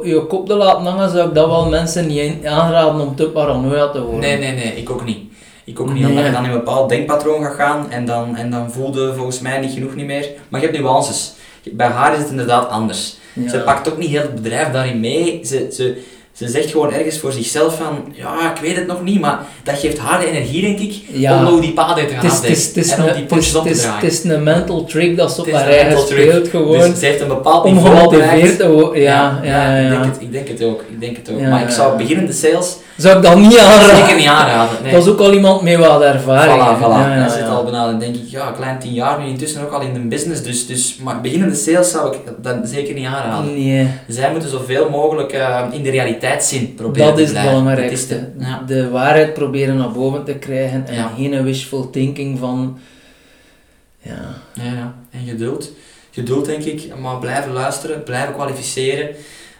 [0.05, 3.89] je kop te laten hangen, zou ik dat wel mensen niet aanraden om te paranoia
[3.91, 4.21] te worden.
[4.21, 5.19] Nee, nee, nee, ik ook niet.
[5.65, 6.11] Ik ook niet, Nee.
[6.11, 9.41] omdat je dan in een bepaald denkpatroon gaat gaan en dan, en dan voelde volgens
[9.41, 10.29] mij niet genoeg niet meer.
[10.49, 11.33] Maar je hebt nuances.
[11.73, 13.17] Bij haar is het inderdaad anders.
[13.33, 13.49] Ja.
[13.49, 15.41] Ze pakt ook niet heel het bedrijf daarin mee.
[15.45, 16.03] Ze, ze,
[16.35, 19.79] ze zegt gewoon ergens voor zichzelf van, ja, ik weet het nog niet, maar dat
[19.79, 21.37] geeft haar de energie, denk ik, Ja.
[21.37, 23.43] om nog die paden te gaan afdekken en om een- die op het
[23.75, 23.95] te draaien.
[24.01, 26.29] het is een mental trick dat ze op haar eigen mental trick.
[26.31, 26.79] speelt gewoon.
[26.91, 29.03] Dus ze heeft een bepaald om niveau gemotiveerd te worden.
[29.03, 29.83] Ja, ja, ja.
[29.83, 30.81] Ik, denk het, ik denk het ook.
[30.91, 31.41] Ik denk het ook.
[31.41, 33.97] Maar ik zou beginnende sales Zou ik dat niet aanraden?
[33.97, 34.77] zeker niet aanraden.
[34.83, 34.93] Nee.
[34.95, 36.63] Dat is ook al iemand met wat ervaring.
[36.63, 37.23] Voilà, voilà.
[37.25, 39.93] Dat zit al dan denk ik, ja, klein tien jaar, nu intussen ook al in
[39.93, 43.55] de business, dus, dus maar beginnende sales zou ik dat zeker niet aanraden.
[43.65, 45.91] Nee, Zij moeten zoveel mogelijk eh, in de
[46.25, 48.15] realiteitszin proberen dat te is het belangrijkste.
[48.19, 48.63] Dat is de- ja.
[48.67, 51.13] De waarheid proberen naar boven te krijgen en Ja.
[51.17, 52.79] geen wishful thinking van...
[54.01, 54.95] Ja, Ja, ja.
[55.11, 55.73] En geduld.
[56.11, 59.09] Geduld, denk ik, maar blijven luisteren, blijven kwalificeren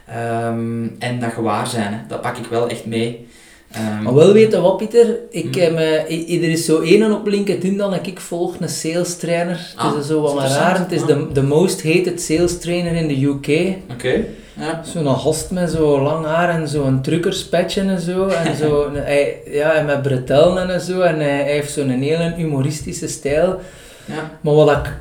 [0.07, 1.99] ehm, en dat gewaar zijn, hè.
[2.07, 3.27] dat pak ik wel echt mee.
[3.75, 5.15] Ehm, Maar wel weten wat, Pieter?
[5.29, 5.59] Ik Hm.
[5.61, 9.73] heb, eh, er is zo één op LinkedIn dan ik volg, een sales trainer.
[9.75, 10.79] Ah, het is zo wat raar.
[10.79, 11.07] Het is Ah.
[11.07, 13.75] de, de most hated sales trainer in de UK.
[13.91, 14.23] Oké,
[14.53, 14.81] ja.
[14.83, 18.27] Zo'n gast met zo lang haar en zo'n truckerspetje en zo.
[18.27, 20.99] En, zo hij, ja, en met bretellen en zo.
[21.01, 23.59] En hij, hij heeft zo'n hele humoristische stijl.
[24.05, 24.31] ja.
[24.41, 24.93] Maar wat ik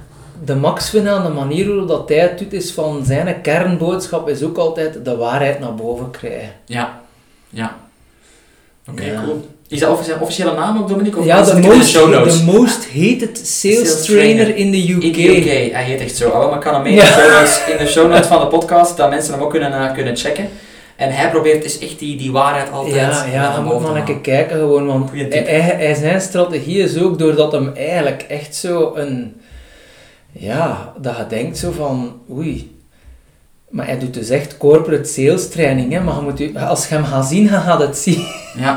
[0.44, 4.28] de max vind aan de manier hoe dat hij het doet, is van zijn kernboodschap
[4.28, 6.48] is ook altijd de waarheid naar boven krijgen.
[6.66, 7.00] Ja,
[7.50, 7.76] ja.
[8.90, 9.22] Oké, Ja.
[9.24, 9.48] cool.
[9.68, 11.18] Is dat officie- officiële naam ook, Dominique?
[11.18, 14.56] Of Ja, de in de most, most hated sales, Sales trainer, trainer.
[14.56, 15.02] in de UK.
[15.02, 16.46] In de UK, hij heet echt zo.
[16.48, 17.04] Maar ik kan hem mee in, Ja.
[17.04, 19.72] de show notes, in de show notes van de podcast, dat mensen hem ook kunnen,
[19.72, 20.48] eh, kunnen checken.
[20.96, 24.04] En hij probeert dus echt die, die waarheid altijd Ja, ja, moet maar te een
[24.04, 29.40] keer kijken gewoon, want hij- zijn strategie is ook doordat hem eigenlijk echt zo een...
[30.32, 32.73] Ja, dat je denkt zo van, oei...
[33.74, 36.94] Maar hij doet dus echt corporate sales training, hè, maar je moet je, als je
[36.94, 38.26] hem gaat zien, je gaat het zien.
[38.58, 38.76] Ja,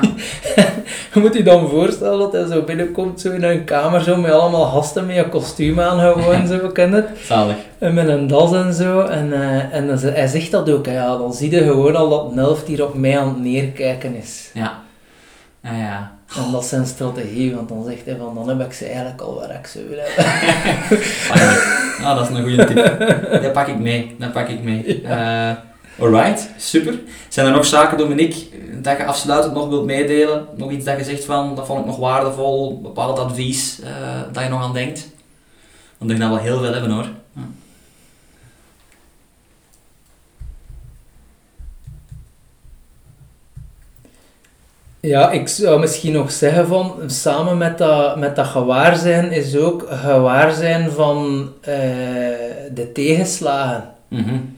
[1.13, 4.31] Je moet je dan voorstellen dat hij zo binnenkomt, zo in een kamer, zo met
[4.31, 7.07] allemaal gasten met een kostuum aan, gewoon zo, het?
[7.23, 7.55] zalig.
[7.77, 8.99] En met een das en zo.
[9.01, 10.85] En, eh, en dan hij zegt dat ook.
[10.85, 10.93] hè.
[10.93, 14.15] Ja, dan zie je gewoon al dat een helft hier op mij aan het neerkijken
[14.15, 14.49] is.
[14.53, 14.81] Ja.
[15.63, 16.16] Ah, ja.
[16.35, 19.21] En dat is zijn strategie, want dan zegt hij van, dan heb ik ze eigenlijk
[19.21, 20.25] al waar ik ze wil hebben.
[22.05, 23.41] ah, dat is een goede tip.
[23.43, 25.01] Dat pak ik mee, dat pak ik mee.
[25.01, 25.51] Eh,
[25.99, 26.99] alright, super.
[27.27, 28.45] Zijn er nog zaken, Dominique,
[28.81, 30.45] dat je afsluitend nog wilt meedelen?
[30.55, 33.87] Nog iets dat je zegt van, dat vond ik nog waardevol, bepaald advies uh,
[34.31, 35.09] dat je nog aan denkt?
[35.97, 37.07] Want ik denk dat we heel veel hebben hoor.
[45.07, 45.31] Ja.
[45.31, 50.91] Ik zou misschien nog zeggen van, samen met dat, met dat gewaarzijn is ook gewaarzijn
[50.91, 51.75] van uh,
[52.73, 53.89] de tegenslagen.
[54.07, 54.55] Mm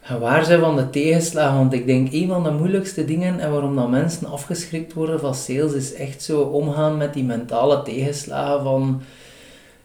[0.00, 3.90] Gewaarzijn van de tegenslagen, want ik denk een van de moeilijkste dingen en waarom dat
[3.90, 9.02] mensen afgeschrikt worden van sales is echt zo omgaan met die mentale tegenslagen van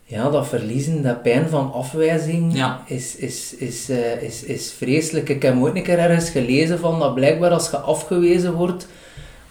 [0.04, 2.84] ja, dat verliezen, dat pijn van afwijzing ja.
[2.86, 5.30] is, is, is, uh, is, is vreselijk.
[5.30, 8.88] Ik heb ooit een keer ergens gelezen van dat blijkbaar als je afgewezen wordt,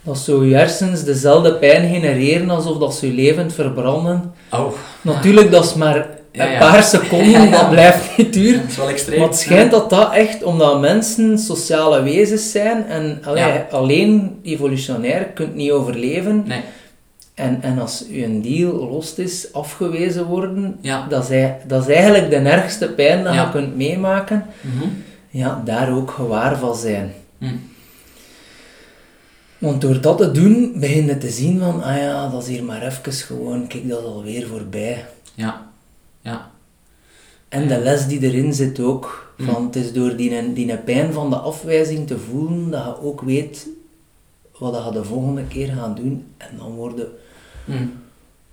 [0.03, 4.33] dat zo je hersens dezelfde pijn genereren alsof dat ze je levend verbranden.
[4.53, 4.73] Oh.
[5.03, 8.61] Natuurlijk, dat is maar een paar seconden, dat blijft niet duren.
[8.61, 9.19] Dat is wel extreem.
[9.19, 15.25] Maar het schijnt dat dat echt, omdat mensen sociale wezens zijn en allee, alleen evolutionair
[15.25, 16.45] kunt niet overleven.
[16.47, 16.61] Nee.
[17.35, 20.79] En, en als je een deal lost is, afgewezen worden,
[21.09, 24.47] dat, is, dat is eigenlijk de ergste pijn dat je kunt meemaken.
[24.61, 27.13] Mm Ja, daar ook gewaar van zijn.
[27.39, 27.61] Mm.
[29.61, 32.65] Want door dat te doen, begin je te zien van, ah ja, dat is hier
[32.65, 35.07] maar even gewoon, kijk, dat is alweer voorbij.
[35.35, 35.71] Ja,
[36.21, 36.51] ja.
[37.49, 39.47] En de les die erin zit ook, mm.
[39.47, 43.21] van het is door die, die pijn van de afwijzing te voelen, dat je ook
[43.21, 43.69] weet
[44.59, 46.25] wat je de volgende keer gaat doen.
[46.37, 47.09] En dan worden
[47.65, 47.93] mm.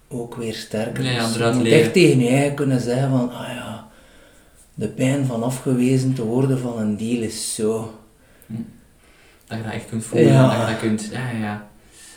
[0.07, 1.03] ook weer sterker.
[1.03, 3.87] Ja, ja, dus je moet echt tegen je eigen kunnen zeggen van, ah ja,
[4.73, 7.93] de pijn van afgewezen te worden van een deal is zo.
[8.45, 8.65] Mm.
[9.47, 10.49] Dat je dat echt kunt voelen, ja.
[10.49, 11.67] dat je dat kunt, ja, ja, ja.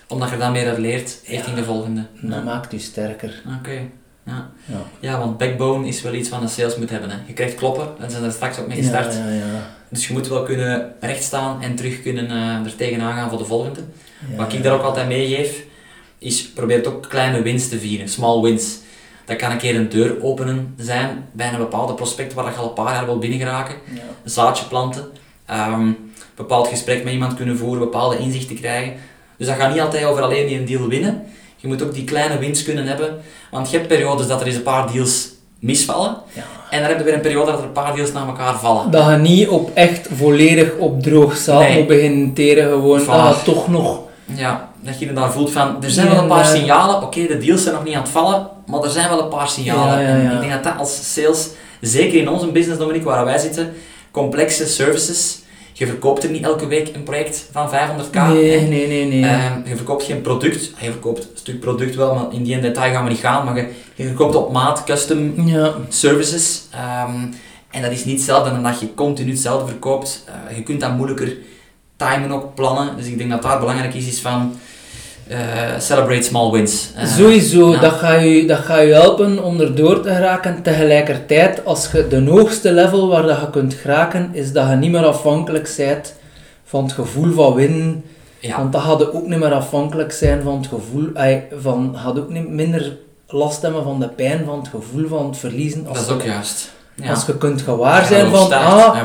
[0.09, 2.07] Omdat je dan meer uit leert richting de volgende.
[2.20, 3.43] Dat maakt je sterker.
[3.59, 3.81] Oké.
[4.24, 4.51] Ja.
[4.64, 4.83] Ja.
[5.01, 7.11] ja, want backbone is wel iets wat een sales moet hebben.
[7.11, 7.16] Hè.
[7.26, 9.14] Je krijgt kloppen, en zijn er straks ook mee gestart.
[9.14, 13.28] Ja, ja, dus je moet wel kunnen rechtstaan en terug kunnen uh, er tegenaan gaan
[13.28, 13.81] voor de volgende.
[14.37, 15.64] Wat ik daar ook altijd meegeef,
[16.18, 18.78] is probeer ook kleine wins te vieren, small wins.
[19.24, 22.68] Dat kan een keer een deur openen zijn bij een bepaalde prospect waar je al
[22.68, 23.74] een paar jaar wil binnengeraken.
[24.24, 25.05] Een zaadje planten.
[25.51, 26.10] Um,
[26.41, 28.93] bepaald gesprek met iemand kunnen voeren, bepaalde inzichten krijgen.
[29.36, 31.22] Dus dat gaat niet altijd over alleen die een deal winnen.
[31.57, 33.20] Je moet ook die kleine winst kunnen hebben.
[33.51, 35.28] Want je hebt periodes dat er eens een paar deals
[35.59, 36.16] misvallen.
[36.32, 36.43] Ja.
[36.70, 38.91] En dan heb je weer een periode dat er een paar deals naar elkaar vallen.
[38.91, 41.78] Dat je niet op echt volledig op droog zaal nee.
[41.78, 42.70] moet beginnen teren.
[42.70, 44.01] Gewoon, dat toch nog...
[44.34, 47.03] Ja, dat je daar voelt van, er zijn wel een paar signalen.
[47.03, 49.49] Oké, de deals zijn nog niet aan het vallen, maar er zijn wel een paar
[49.49, 50.01] signalen.
[50.01, 51.49] Ja, ja, ik denk dat dat als sales,
[51.80, 53.72] zeker in onze business, Dominique, waar wij zitten,
[54.11, 55.38] complexe services
[55.73, 58.12] je verkoopt er niet elke week een project van 500k.
[58.12, 59.07] Nee, nee, nee.
[59.07, 59.21] nee.
[59.21, 60.73] Uh, je verkoopt geen product.
[60.81, 63.45] Je verkoopt een stuk product wel, maar in die detail gaan we niet gaan.
[63.45, 65.75] Maar je, je verkoopt op maat, custom ja.
[65.89, 66.62] services.
[67.09, 67.35] Um,
[67.71, 70.25] en dat is niet hetzelfde dan dat je continu hetzelfde verkoopt.
[70.29, 71.37] Uh, je kunt dat moeilijker
[71.97, 72.97] timen ook plannen.
[72.97, 74.55] Dus ik denk dat daar belangrijk is, is van
[75.31, 76.91] uh, celebrate small wins.
[76.97, 80.62] Uh, Sowieso, dat, gaat je, dat gaat je helpen om erdoor te geraken.
[80.62, 84.91] Tegelijkertijd, als je de hoogste level waar dat je kunt geraken, is dat je niet
[84.91, 86.14] meer afhankelijk bent
[86.64, 88.05] van het gevoel van winnen.
[88.39, 88.57] Ja.
[88.57, 91.09] Want dat gaat ook niet meer afhankelijk zijn van het gevoel,
[91.61, 95.37] van, gaat ook niet minder last hebben van de pijn van het gevoel van het
[95.37, 95.87] verliezen.
[95.87, 96.72] Als dat is ook juist.
[97.03, 97.11] Ja.
[97.11, 98.96] Als je kunt gewaar zijn van, ah,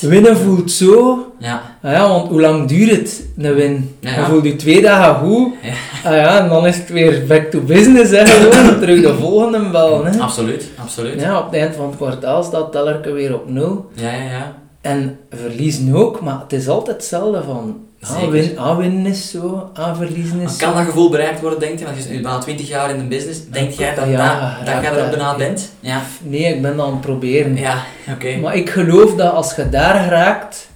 [0.00, 1.26] winnen voelt zo.
[1.38, 1.62] Ja.
[1.82, 3.96] Ah ja, want hoe lang duurt het, een win?
[4.00, 5.52] Ja, Je voelt je twee dagen goed.
[5.62, 6.10] Ja.
[6.10, 8.78] Ah ja, en dan is het weer back to business, hè, gewoon.
[8.80, 10.04] terug de volgende bel.
[10.04, 10.18] Hè.
[10.18, 11.20] Absoluut, absoluut.
[11.20, 13.90] Ja, op het eind van het kwartaal staat tellerke weer op nul.
[13.94, 14.61] Ja, ja, ja.
[14.82, 17.86] En verliezen ook, maar het is altijd hetzelfde van...
[18.00, 21.78] Ah, win, ah, winnen is zo, ah, verliezen is Kan dat gevoel bereikt worden, denk
[21.78, 21.84] je?
[21.84, 23.48] Want je zit nu bijna 20 jaar in de business.
[23.48, 25.72] Denk jij dat, ja, dat, jij erop bijna bent?
[25.80, 26.02] Ja.
[26.22, 27.56] Nee, ik ben dat aan het proberen.
[27.56, 28.36] Ja, oké.
[28.36, 30.68] Maar ik geloof dat als je daar raakt,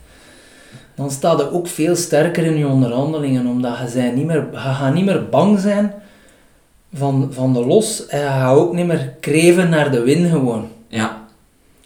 [0.95, 3.47] dan staat je ook veel sterker in je onderhandelingen.
[3.47, 5.95] Omdat je, zijn niet meer, je gaat niet meer bang zijn
[6.95, 8.07] van, van de los.
[8.07, 10.69] En je gaat ook niet meer kreven naar de win gewoon.
[10.89, 11.26] Ja.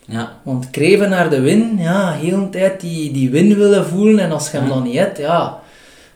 [0.06, 0.32] Ja.
[0.42, 4.32] Want kreven naar de win, ja, heel de tijd die, die win willen voelen en
[4.32, 5.60] als je hem dan niet hebt, ja,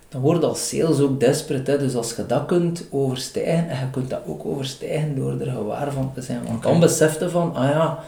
[0.09, 1.71] dan word je als sales ook desperate.
[1.71, 1.79] Hè.
[1.79, 5.93] Dus als je dat kunt overstijgen, en je kunt dat ook overstijgen door er gewaar
[5.93, 6.41] van te zijn.
[6.47, 7.99] Want dan besef je van, ah ja,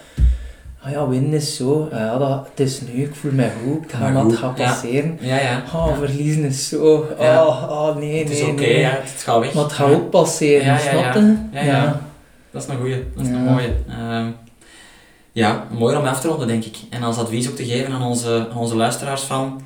[0.83, 3.85] ah ja, winnen is zo, ah ja, dat, het is nu, ik voel me goed,
[3.85, 5.19] ik ga dat gaat passeren.
[5.21, 5.63] Ja, ja.
[5.73, 9.41] Ah, verliezen is zo, ah, ah nee, nee, Het is oké, okay, ja, het gaat
[9.41, 9.55] weg.
[9.55, 11.37] Maar het gaat ook passeren, ja, ja, snap je?
[11.53, 12.01] Ja, ja.
[12.51, 13.73] Dat is een goeie, dat is een mooie.
[13.89, 14.35] Um,
[15.37, 16.77] ja, mooi om af te ronden, denk ik.
[16.91, 19.63] En als advies ook te geven aan onze, onze luisteraars van...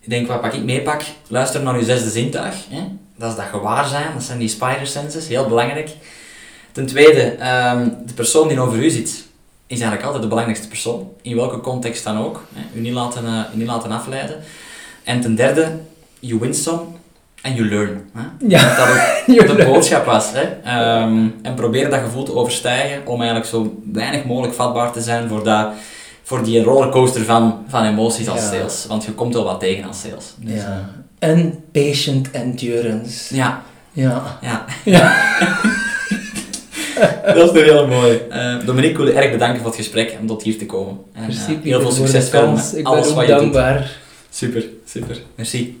[0.00, 1.02] Ik denk, wat pak ik meepak?
[1.28, 2.54] Luister naar je zesde zintuig.
[2.68, 2.82] Hè?
[3.16, 5.90] dat is dat gewaar zijn, dat zijn die spider senses, heel belangrijk.
[6.72, 9.08] Ten tweede, ehm, de persoon die over u zit,
[9.66, 12.44] is eigenlijk altijd de belangrijkste persoon, in welke context dan ook.
[12.54, 12.78] Hè.
[12.78, 14.42] U niet laten, uh, u niet laten afleiden.
[15.04, 15.78] En ten derde,
[16.18, 16.82] you win some
[17.42, 18.00] and you learn.
[18.14, 18.22] Hè.
[18.48, 18.76] Ja.
[18.76, 18.88] Dat
[19.50, 20.26] ook de boodschap was.
[20.32, 20.42] Hè.
[20.64, 25.28] Ehm, en probeer dat gevoel te overstijgen om eigenlijk zo weinig mogelijk vatbaar te zijn
[25.28, 25.68] voor, dat,
[26.22, 28.46] voor die rollercoaster van, van emoties als Ja.
[28.50, 28.84] sales.
[28.88, 30.34] Want je komt wel wat tegen als sales.
[30.36, 30.90] Dus, eh, Ja.
[31.18, 33.34] En patient endurance.
[33.36, 33.62] ja,
[33.92, 34.38] Ja.
[34.40, 34.64] ja.
[34.84, 35.12] Ja.
[37.34, 38.26] dat is een hele mooie.
[38.30, 40.98] Uh, Dominique, ik wil je erg bedanken voor het gesprek om tot hier te komen.
[41.12, 43.40] En, uh, heel veel voor succes verder met Ik alles ben wat ook je doet.
[43.42, 43.90] dankbaar.
[44.30, 45.18] Super, super.
[45.34, 45.80] Merci.